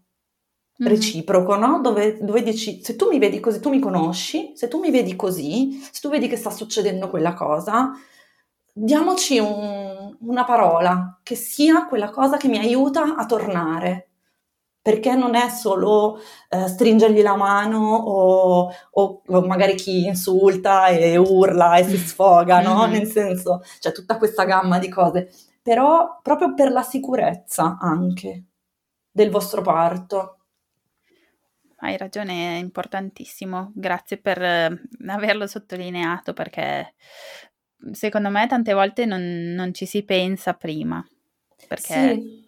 [0.77, 1.81] Reciproco, no?
[1.81, 5.15] Dove, dove, dici, se tu mi vedi così, tu mi conosci, se tu mi vedi
[5.15, 7.91] così, se tu vedi che sta succedendo quella cosa,
[8.73, 14.07] diamoci un, una parola che sia quella cosa che mi aiuta a tornare
[14.87, 16.17] perché non è solo
[16.47, 22.61] eh, stringergli la mano o, o, o, magari chi insulta e urla e si sfoga,
[22.61, 22.83] no?
[22.83, 22.91] Mm-hmm.
[22.91, 25.29] Nel senso, c'è tutta questa gamma di cose,
[25.61, 28.45] però proprio per la sicurezza anche
[29.11, 30.36] del vostro parto.
[31.77, 33.71] Hai ragione, è importantissimo.
[33.75, 36.95] Grazie per eh, averlo sottolineato perché
[37.91, 41.05] secondo me tante volte non, non ci si pensa prima.
[41.67, 42.45] Perché sì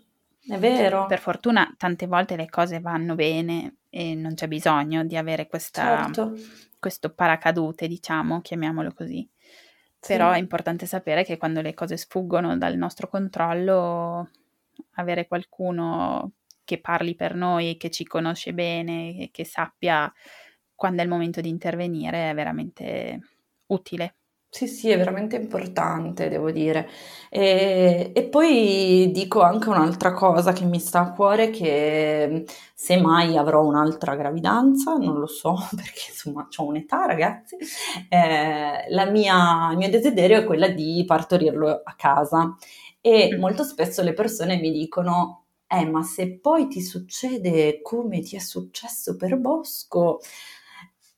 [0.49, 1.05] è vero.
[1.05, 6.03] Per fortuna tante volte le cose vanno bene e non c'è bisogno di avere questa,
[6.03, 6.35] certo.
[6.79, 9.27] questo paracadute, diciamo, chiamiamolo così.
[9.99, 10.13] Sì.
[10.13, 14.31] Però è importante sapere che quando le cose sfuggono dal nostro controllo,
[14.93, 16.31] avere qualcuno
[16.69, 20.11] che parli per noi, che ci conosce bene, e che sappia
[20.75, 23.19] quando è il momento di intervenire è veramente
[23.67, 24.17] utile.
[24.51, 26.87] Sì, sì, è veramente importante, devo dire.
[27.29, 32.45] E, e poi dico anche un'altra cosa che mi sta a cuore, che
[32.75, 37.57] se mai avrò un'altra gravidanza, non lo so, perché insomma ho un'età, ragazzi,
[38.09, 42.55] eh, la mia, il mio desiderio è quella di partorirlo a casa.
[43.01, 43.39] E mm.
[43.39, 48.39] molto spesso le persone mi dicono, eh, ma se poi ti succede come ti è
[48.39, 50.19] successo per Bosco,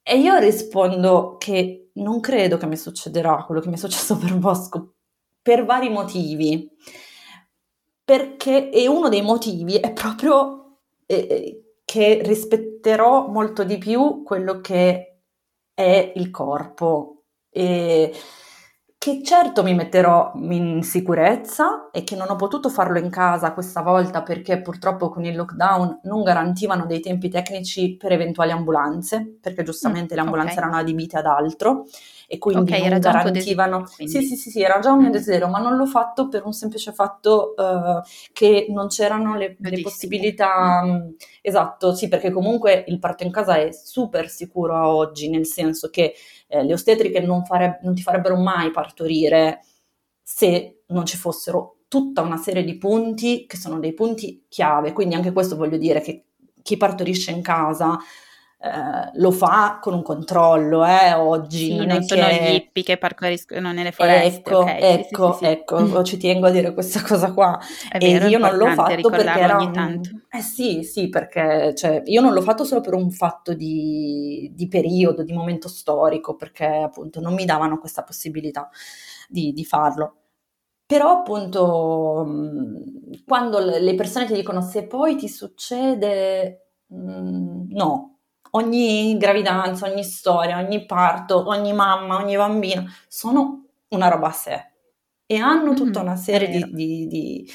[0.04, 4.36] e io rispondo che non credo che mi succederà quello che mi è successo per
[4.38, 4.96] Bosco
[5.42, 6.70] per vari motivi.
[8.04, 15.22] Perché, e uno dei motivi è proprio eh, che rispetterò molto di più quello che
[15.74, 17.24] è il corpo.
[17.50, 18.14] E,
[19.02, 23.82] che certo mi metterò in sicurezza e che non ho potuto farlo in casa questa
[23.82, 29.64] volta perché purtroppo con il lockdown non garantivano dei tempi tecnici per eventuali ambulanze, perché
[29.64, 30.64] giustamente mm, le ambulanze okay.
[30.64, 31.86] erano adibite ad altro
[32.32, 33.86] e quindi okay, non garantivano.
[33.88, 35.12] Sì, sì, sì, sì, era già un mio mm.
[35.12, 38.02] desiderio, ma non l'ho fatto per un semplice fatto uh,
[38.32, 40.82] che non c'erano le, le possibilità.
[40.82, 41.10] Mm.
[41.42, 45.90] Esatto, sì, perché comunque il parto in casa è super sicuro a oggi, nel senso
[45.90, 46.14] che
[46.48, 49.66] eh, le ostetriche non, fare, non ti farebbero mai partorire
[50.24, 54.94] se non ci fossero tutta una serie di punti che sono dei punti chiave.
[54.94, 56.28] Quindi anche questo voglio dire che
[56.62, 57.98] chi partorisce in casa
[58.64, 61.66] eh, lo fa con un controllo, eh, oggi.
[61.66, 62.44] Sì, non, non sono che...
[62.44, 64.38] gli hippie che parcoriscono nelle foreste.
[64.38, 67.60] Ecco, okay, ecco, sì, sì, ecco, ci tengo a dire questa cosa qua.
[67.90, 69.72] È vero, e io non l'ho fatto perché era ogni un...
[69.72, 70.10] tanto.
[70.30, 74.68] Eh sì, sì, perché cioè, io non l'ho fatto solo per un fatto di, di
[74.68, 78.70] periodo, di momento storico, perché appunto non mi davano questa possibilità
[79.28, 80.18] di, di farlo.
[80.86, 82.28] Però appunto
[83.26, 88.12] quando le persone ti dicono se poi ti succede, no,
[88.52, 94.72] ogni gravidanza, ogni storia, ogni parto, ogni mamma, ogni bambino sono una roba a sé.
[95.26, 97.52] E hanno tutta una serie di, di, di,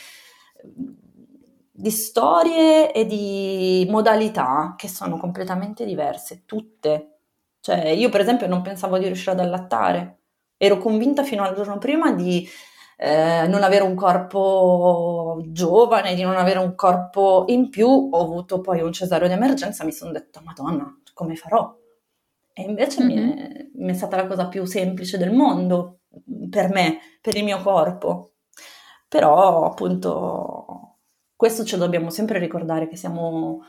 [1.70, 7.18] di, storie e di modalità che sono completamente diverse, tutte.
[7.60, 10.20] Cioè, io per esempio non pensavo di riuscire ad allattare,
[10.56, 12.48] ero convinta fino al giorno prima di
[12.96, 18.60] eh, non avere un corpo giovane, di non avere un corpo in più, ho avuto
[18.60, 21.76] poi un cesareo d'emergenza, mi sono detto, Madonna, come farò?
[22.52, 23.26] E invece mm-hmm.
[23.28, 26.00] mi, è, mi, è, stata la cosa più semplice del mondo
[26.48, 28.32] per me, per il mio corpo.
[29.08, 30.96] Però appunto
[31.36, 33.60] questo ce lo dobbiamo sempre ricordare che siamo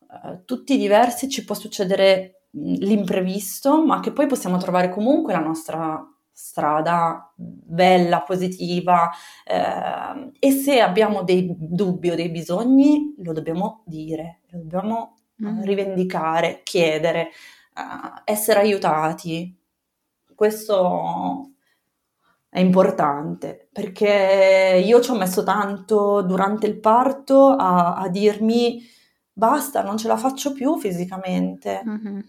[0.00, 6.00] eh, tutti diversi, ci può succedere l'imprevisto, ma che poi possiamo trovare comunque la nostra
[6.32, 9.10] strada bella, positiva
[9.44, 15.62] eh, e se abbiamo dei dubbi o dei bisogni lo dobbiamo dire, lo dobbiamo mm.
[15.62, 17.30] rivendicare, chiedere,
[17.76, 19.56] uh, essere aiutati.
[20.34, 21.50] Questo
[22.48, 28.82] è importante perché io ci ho messo tanto durante il parto a, a dirmi
[29.32, 31.82] basta, non ce la faccio più fisicamente.
[31.86, 32.20] Mm-hmm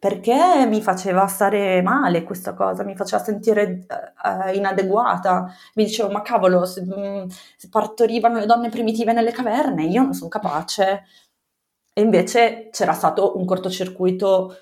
[0.00, 3.86] perché mi faceva stare male questa cosa, mi faceva sentire
[4.24, 5.54] uh, inadeguata.
[5.74, 7.26] Mi dicevo, ma cavolo, se, mm,
[7.58, 11.04] se, partorivano le donne primitive nelle caverne, io non sono capace.
[11.92, 14.56] E invece c'era stato un cortocircuito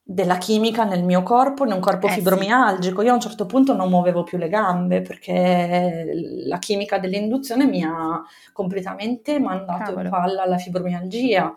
[0.00, 3.00] della chimica nel mio corpo, in un corpo eh, fibromialgico.
[3.00, 3.06] Sì.
[3.06, 6.12] Io a un certo punto non muovevo più le gambe perché
[6.46, 10.02] la chimica dell'induzione mi ha completamente mandato cavolo.
[10.02, 11.52] in palla alla fibromialgia.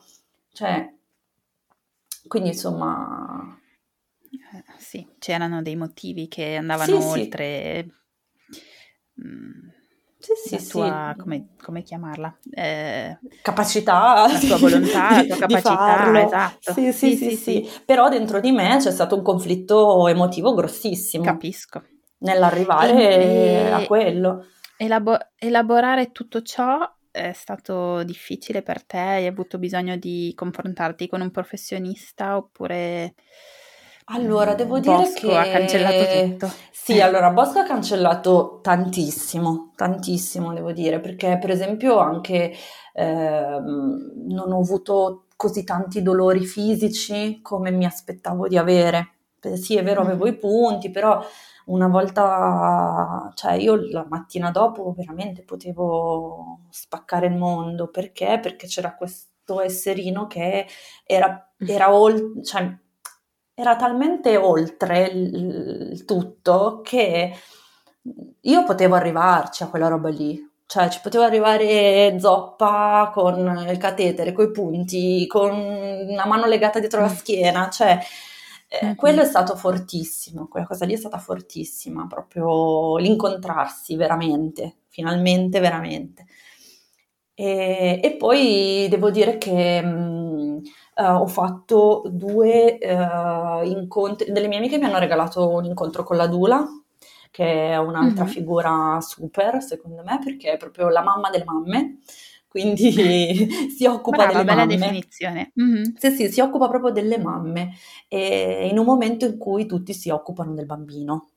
[0.52, 0.95] Cioè,
[2.28, 3.60] quindi insomma...
[4.32, 7.86] Eh, sì, c'erano dei motivi che andavano sì, oltre...
[8.50, 8.64] Sì.
[9.26, 9.70] Mm,
[10.18, 11.22] sì, sì, tua, sì.
[11.22, 12.38] Come, come, chiamarla?
[12.52, 14.28] Eh, capacità.
[14.28, 16.74] La tua volontà, la tua capacità, esatto.
[16.74, 21.24] Sì sì, sì sì, Però dentro di me c'è stato un conflitto emotivo grossissimo.
[21.24, 21.84] Capisco.
[22.20, 24.46] Nell'arrivare e, a quello.
[24.78, 26.80] Elabo- elaborare tutto ciò
[27.16, 28.98] è stato difficile per te?
[28.98, 33.14] Hai avuto bisogno di confrontarti con un professionista oppure...
[34.08, 35.38] Allora, devo dire Bosco che...
[35.38, 36.52] ha cancellato tutto.
[36.72, 42.54] Sì, allora Bosco ha cancellato tantissimo, tantissimo devo dire, perché per esempio anche
[42.94, 49.14] eh, non ho avuto così tanti dolori fisici come mi aspettavo di avere.
[49.56, 51.24] Sì, è vero, avevo i punti, però
[51.66, 58.40] una volta, cioè io la mattina dopo veramente potevo spaccare il mondo, perché?
[58.42, 60.68] Perché c'era questo esserino che
[61.06, 62.76] era, era, ol- cioè,
[63.54, 67.34] era talmente oltre il, il tutto che
[68.42, 74.34] io potevo arrivarci a quella roba lì, cioè ci potevo arrivare zoppa con il catetere,
[74.34, 78.00] coi punti, con una mano legata dietro la schiena, cioè
[78.82, 85.60] eh, quello è stato fortissimo, quella cosa lì è stata fortissima, proprio l'incontrarsi veramente, finalmente
[85.60, 86.26] veramente.
[87.34, 90.62] E, e poi devo dire che mh,
[90.96, 96.16] uh, ho fatto due uh, incontri, delle mie amiche mi hanno regalato un incontro con
[96.16, 96.66] la Dula,
[97.32, 98.34] che è un'altra mm-hmm.
[98.34, 101.98] figura super secondo me, perché è proprio la mamma delle mamme
[102.56, 104.78] quindi si occupa Brava, delle bella mamme.
[104.78, 105.52] definizione.
[105.62, 105.84] Mm-hmm.
[105.98, 107.74] Sì, sì, si occupa proprio delle mamme
[108.08, 111.32] e in un momento in cui tutti si occupano del bambino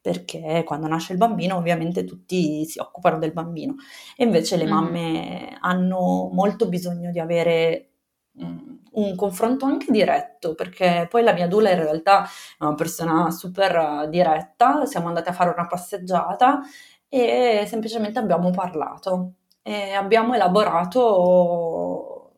[0.00, 3.76] perché quando nasce il bambino ovviamente tutti si occupano del bambino
[4.16, 7.90] e invece le mamme hanno molto bisogno di avere
[8.38, 12.24] un confronto anche diretto perché poi la mia dula in realtà
[12.58, 16.60] è una persona super diretta, siamo andate a fare una passeggiata
[17.08, 19.32] e semplicemente abbiamo parlato
[19.66, 22.34] e abbiamo elaborato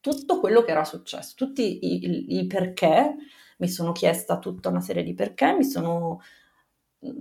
[0.00, 3.16] tutto quello che era successo, tutti i, i, i perché,
[3.58, 6.22] mi sono chiesta tutta una serie di perché, mi sono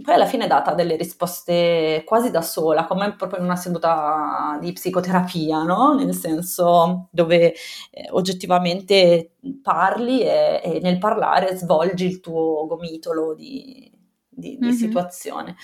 [0.01, 4.72] poi alla fine data delle risposte quasi da sola, come proprio in una seduta di
[4.72, 5.93] psicoterapia, no?
[5.93, 7.53] Nel senso dove
[7.91, 13.91] eh, oggettivamente parli e, e, nel parlare svolgi il tuo gomitolo di,
[14.30, 14.74] di, di mm-hmm.
[14.74, 15.55] situazione.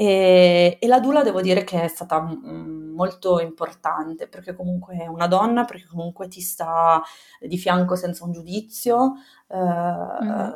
[0.00, 5.06] E, e la Dula devo dire che è stata mm, molto importante perché comunque è
[5.06, 7.02] una donna, perché comunque ti sta
[7.38, 9.16] di fianco senza un giudizio.
[9.46, 10.50] Eh, mm.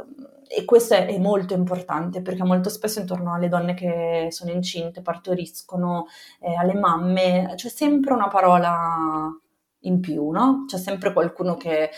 [0.48, 5.02] E questo è, è, molto importante perché molto spesso intorno alle donne che sono incinte,
[5.02, 6.06] partoriscono,
[6.40, 9.28] eh, alle mamme, c'è sempre una parola
[9.80, 10.64] in più, no?
[10.66, 11.90] C'è sempre qualcuno che eh,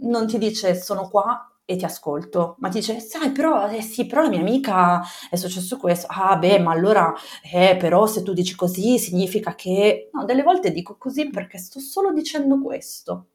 [0.00, 4.06] non ti dice sono qua e ti ascolto, ma ti dice, sai, però, eh sì,
[4.06, 7.12] però la mia amica è successo questo, ah beh, ma allora,
[7.52, 10.08] eh, però se tu dici così significa che...
[10.14, 13.26] No, delle volte dico così perché sto solo dicendo questo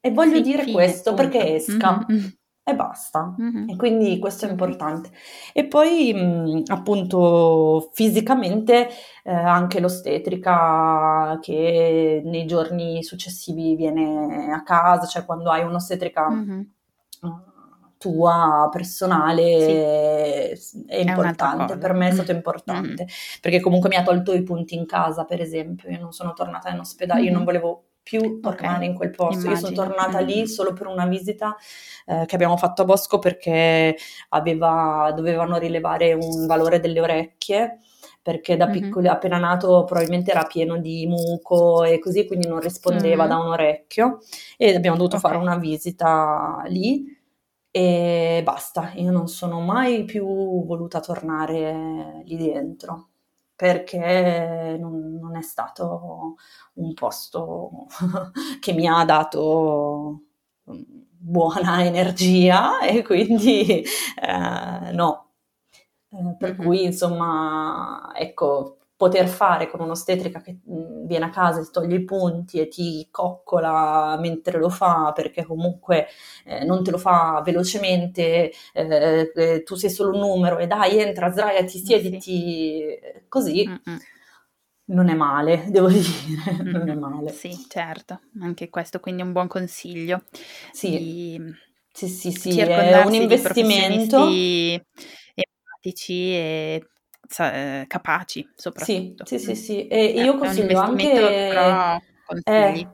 [0.00, 1.28] e voglio sì, dire fine, questo punto.
[1.28, 2.06] perché esca.
[2.10, 2.26] Mm-hmm.
[2.62, 3.34] E basta.
[3.38, 3.68] Mm-hmm.
[3.68, 5.10] E quindi questo è importante.
[5.52, 8.88] E poi, mh, appunto, fisicamente
[9.22, 16.60] eh, anche l'ostetrica che nei giorni successivi viene a casa, cioè quando hai un'ostetrica mm-hmm
[18.00, 20.84] tua personale sì.
[20.86, 23.40] è importante, è per me è stato importante, mm.
[23.42, 26.70] perché comunque mi ha tolto i punti in casa, per esempio, io non sono tornata
[26.70, 27.24] in ospedale, mm.
[27.24, 28.86] io non volevo più tornare okay.
[28.86, 29.52] in quel posto, Immagino.
[29.52, 30.24] io sono tornata mm.
[30.24, 31.54] lì solo per una visita
[32.06, 33.94] eh, che abbiamo fatto a Bosco perché
[34.30, 37.80] aveva, dovevano rilevare un valore delle orecchie
[38.22, 38.80] perché da mm-hmm.
[38.80, 43.36] piccolo, appena nato, probabilmente era pieno di muco e così, quindi non rispondeva mm-hmm.
[43.36, 44.18] da un orecchio
[44.56, 45.30] e abbiamo dovuto okay.
[45.30, 47.18] fare una visita lì
[47.72, 50.24] e basta, io non sono mai più
[50.66, 53.08] voluta tornare lì dentro
[53.54, 56.36] perché non, non è stato
[56.74, 57.86] un posto
[58.60, 60.22] che mi ha dato
[60.70, 60.82] mm,
[61.18, 63.84] buona energia e quindi
[64.20, 65.26] eh, no.
[66.12, 71.70] Eh, per cui insomma, ecco, poter fare con un'ostetrica che mm, viene a casa, ti
[71.72, 76.06] toglie i punti e ti coccola mentre lo fa, perché comunque
[76.44, 80.98] eh, non te lo fa velocemente, eh, eh, tu sei solo un numero e dai,
[80.98, 83.66] entra, sdraiati, siediti, così.
[83.66, 83.98] Mm-mm.
[84.90, 87.32] Non è male, devo dire, non è male.
[87.32, 90.24] Sì, certo, anche questo quindi è un buon consiglio.
[90.72, 91.54] Sì, di...
[91.90, 94.28] sì, sì, sì, è un investimento
[95.34, 96.84] empatici e
[97.38, 99.24] eh, capaci soprattutto.
[99.24, 99.86] Sì, sì, sì, sì.
[99.86, 101.48] E io consiglio anche...
[101.50, 101.98] Però.
[102.44, 102.86] Eh,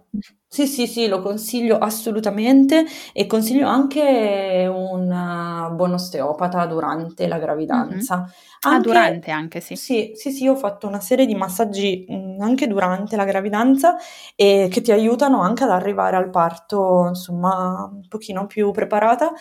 [0.49, 8.16] sì, sì, sì, lo consiglio assolutamente e consiglio anche un buon osteopata durante la gravidanza.
[8.16, 8.26] Mm-hmm.
[8.61, 9.76] Anche, ah, durante anche, sì.
[9.76, 13.97] Sì, sì, sì, ho fatto una serie di massaggi mh, anche durante la gravidanza
[14.34, 19.32] e che ti aiutano anche ad arrivare al parto, insomma, un pochino più preparata,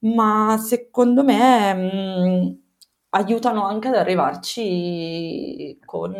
[0.00, 1.74] ma secondo me...
[1.74, 2.66] Mh,
[3.10, 6.14] aiutano anche ad arrivarci con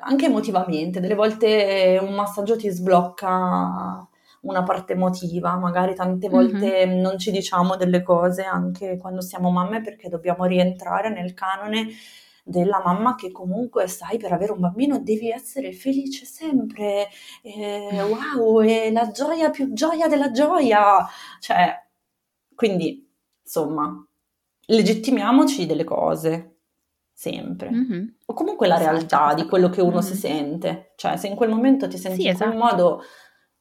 [0.00, 1.00] anche emotivamente.
[1.00, 4.06] Delle volte un massaggio ti sblocca
[4.40, 7.00] una parte emotiva, magari tante volte mm-hmm.
[7.00, 11.88] non ci diciamo delle cose anche quando siamo mamme perché dobbiamo rientrare nel canone
[12.44, 17.08] della mamma che comunque sai per avere un bambino devi essere felice sempre,
[17.42, 21.06] eh, wow, è la gioia più gioia della gioia,
[21.40, 21.86] cioè,
[22.54, 23.06] quindi
[23.42, 24.07] insomma,
[24.68, 26.58] legittimiamoci delle cose,
[27.12, 27.70] sempre.
[27.70, 28.06] Mm-hmm.
[28.26, 29.42] O comunque la esatto, realtà esatto.
[29.42, 30.00] di quello che uno mm-hmm.
[30.00, 30.92] si sente.
[30.96, 32.50] Cioè, se in quel momento ti senti sì, in esatto.
[32.50, 33.02] quel modo,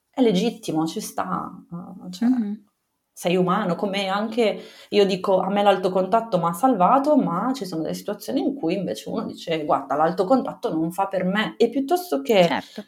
[0.10, 1.52] è legittimo, ci sta.
[2.12, 2.54] Cioè, mm-hmm.
[3.18, 7.66] Sei umano, come anche io dico a me l'alto contatto mi ha salvato, ma ci
[7.66, 11.56] sono delle situazioni in cui invece uno dice guarda l'alto contatto non fa per me
[11.58, 12.84] e piuttosto che certo.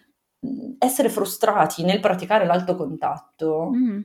[0.77, 4.01] essere frustrati nel praticare l'alto contatto, mm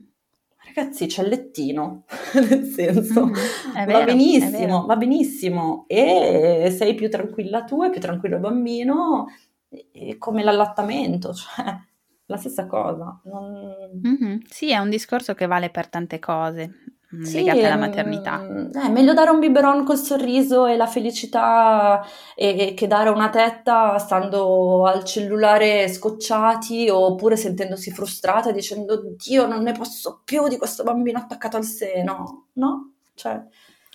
[0.65, 3.33] ragazzi c'è il lettino, nel senso, mm,
[3.73, 9.27] vero, va benissimo, va benissimo e sei più tranquilla tu e più tranquillo il bambino,
[9.69, 11.77] è come l'allattamento, cioè
[12.25, 13.19] la stessa cosa.
[13.25, 14.01] Non...
[14.05, 14.37] Mm-hmm.
[14.47, 16.94] Sì, è un discorso che vale per tante cose.
[17.23, 18.39] Sì, legate alla maternità.
[18.39, 22.05] Mm, è meglio dare un biberon col sorriso e la felicità
[22.35, 29.47] e, e che dare una tetta stando al cellulare scocciati oppure sentendosi frustrata dicendo Dio
[29.47, 32.93] non ne posso più di questo bambino attaccato al seno, no?
[33.13, 33.33] Cioè,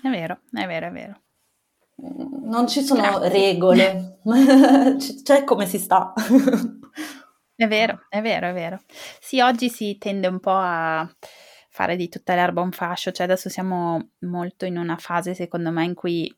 [0.02, 1.20] è vero, è vero, è vero.
[2.02, 3.28] Mm, non ci sono Grazie.
[3.28, 4.18] regole,
[5.22, 6.12] c'è come si sta.
[7.54, 8.80] È vero, è vero, è vero.
[9.20, 11.06] Sì, oggi si tende un po' a
[11.80, 15.84] fare di tutta l'erba un fascio, cioè adesso siamo molto in una fase secondo me
[15.84, 16.30] in cui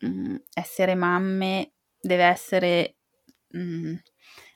[0.00, 2.96] mh, mm, essere mamme deve essere
[3.50, 3.94] mh, mm,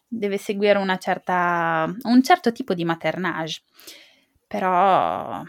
[0.08, 3.62] deve seguire una certa, un certo tipo di maternage,
[4.48, 5.44] però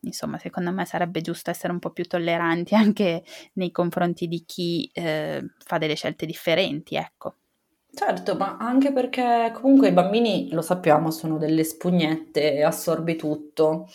[0.00, 3.22] insomma secondo me sarebbe giusto essere un po' più tolleranti anche
[3.54, 7.36] nei confronti di chi eh, fa delle scelte differenti, ecco.
[7.94, 13.88] Certo, ma anche perché comunque i bambini, lo sappiamo, sono delle spugnette, assorbi tutto.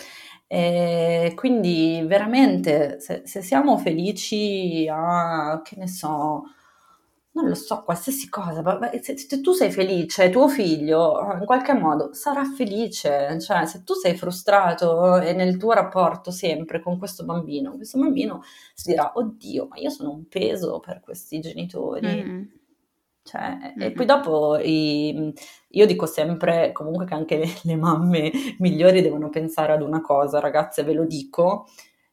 [0.47, 6.43] E quindi veramente se, se siamo felici a, che ne so,
[7.31, 8.63] non lo so, qualsiasi cosa,
[9.01, 13.93] se, se, tu sei felice, tuo figlio in qualche modo sarà felice, cioè se tu
[13.93, 18.41] sei frustrato e nel tuo rapporto sempre con questo bambino, questo bambino
[18.73, 22.23] si dirà, oddio, ma io sono un peso per questi genitori.
[22.23, 22.58] Mm.
[23.23, 23.81] Cioè, mm-hmm.
[23.81, 25.33] E poi dopo i,
[25.69, 30.39] io dico sempre comunque che anche le, le, mamme migliori devono pensare ad una cosa,
[30.39, 31.67] ragazze, ve lo dico,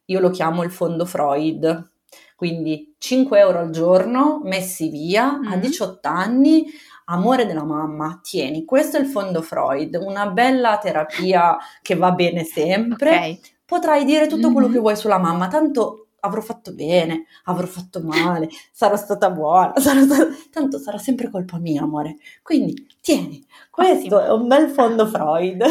[0.05, 1.91] io lo chiamo il fondo Freud,
[2.35, 5.51] quindi 5 euro al giorno messi via mm-hmm.
[5.51, 6.65] a 18 anni,
[7.05, 12.43] amore della mamma, tieni, questo è il fondo Freud, una bella terapia che va bene
[12.45, 13.09] sempre.
[13.09, 13.39] Okay.
[13.65, 14.53] Potrai dire tutto mm-hmm.
[14.53, 19.73] quello che vuoi sulla mamma, tanto avrò fatto bene, avrò fatto male, sarò stata buona,
[19.79, 20.27] sarò stata...
[20.51, 22.17] tanto sarà sempre colpa mia, amore.
[22.41, 24.21] Quindi tieni, questo Ottimo.
[24.21, 25.63] è un bel fondo Freud.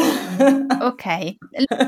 [0.81, 1.35] ok,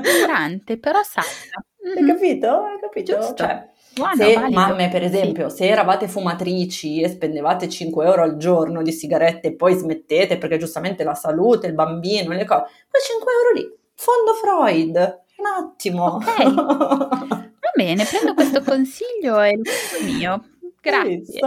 [0.03, 1.22] ignorante, però sa.
[1.22, 2.47] Hai capito?
[2.47, 3.15] Hai capito?
[3.15, 3.36] Giusto.
[3.36, 4.59] Cioè, Buono, se valido.
[4.59, 5.57] mamme, per esempio, sì.
[5.57, 10.57] se eravate fumatrici e spendevate 5 euro al giorno di sigarette e poi smettete perché
[10.57, 16.05] giustamente la salute, il bambino, le cose, quei 5 euro lì, fondo Freud, un attimo.
[16.05, 17.47] Ok.
[17.80, 20.43] Bene, prendo questo consiglio e faccio mio.
[20.82, 21.39] Grazie.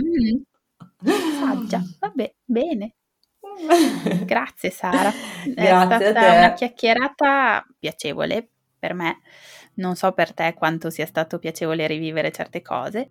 [0.00, 0.40] mm.
[1.38, 2.94] Saggia, vabbè, bene.
[4.24, 5.12] Grazie Sara.
[5.44, 8.48] Grazie È stata una chiacchierata piacevole
[8.78, 9.18] per me.
[9.74, 13.10] Non so per te quanto sia stato piacevole rivivere certe cose.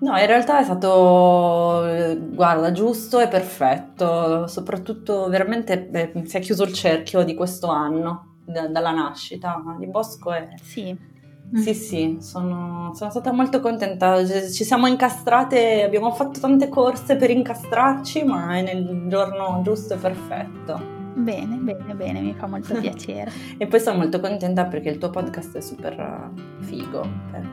[0.00, 6.64] No, in realtà è stato, guarda, giusto e perfetto, soprattutto veramente beh, si è chiuso
[6.64, 10.48] il cerchio di questo anno da, dalla nascita di Bosco e...
[10.60, 11.10] Sì.
[11.54, 14.24] Sì, sì, sono, sono, stata molto contenta.
[14.26, 19.96] Ci siamo incastrate, abbiamo fatto tante corse per incastrarci, ma è nel giorno giusto e
[19.98, 21.00] perfetto.
[21.14, 23.30] Bene, bene, bene, mi fa molto piacere.
[23.58, 26.30] e poi sono molto contenta perché il tuo podcast è super
[26.60, 27.06] figo.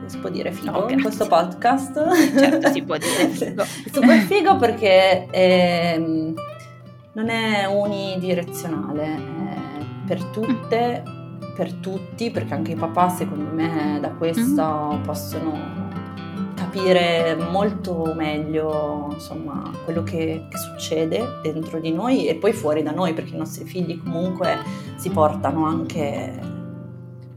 [0.06, 2.38] Si può dire figo oh, in questo podcast?
[2.38, 3.64] Certo, si può dire figo.
[3.92, 9.39] super figo perché è, non è unidirezionale.
[10.10, 11.04] Per tutte,
[11.54, 15.02] per tutti, perché anche i papà secondo me da questo mm.
[15.04, 15.52] possono
[16.56, 22.90] capire molto meglio insomma quello che, che, succede dentro di noi e poi fuori da
[22.90, 24.58] noi perché i nostri figli comunque
[24.96, 26.40] si portano anche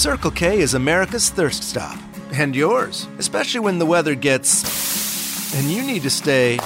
[0.00, 1.98] Circle K is America's thirst stop.
[2.32, 5.54] And yours, especially when the weather gets.
[5.54, 6.56] and you need to stay.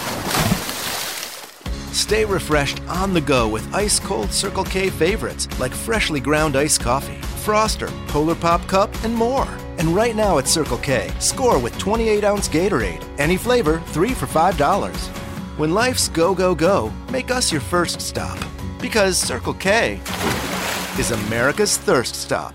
[1.91, 6.81] Stay refreshed on the go with ice cold Circle K favorites like freshly ground iced
[6.81, 9.49] coffee, Froster, Polar Pop Cup, and more.
[9.79, 13.05] And right now at Circle K, score with 28 ounce Gatorade.
[13.19, 15.09] Any flavor, three for $5.
[15.59, 18.39] When life's go, go, go, make us your first stop.
[18.81, 19.99] Because Circle K
[21.01, 22.55] is America's thirst stop.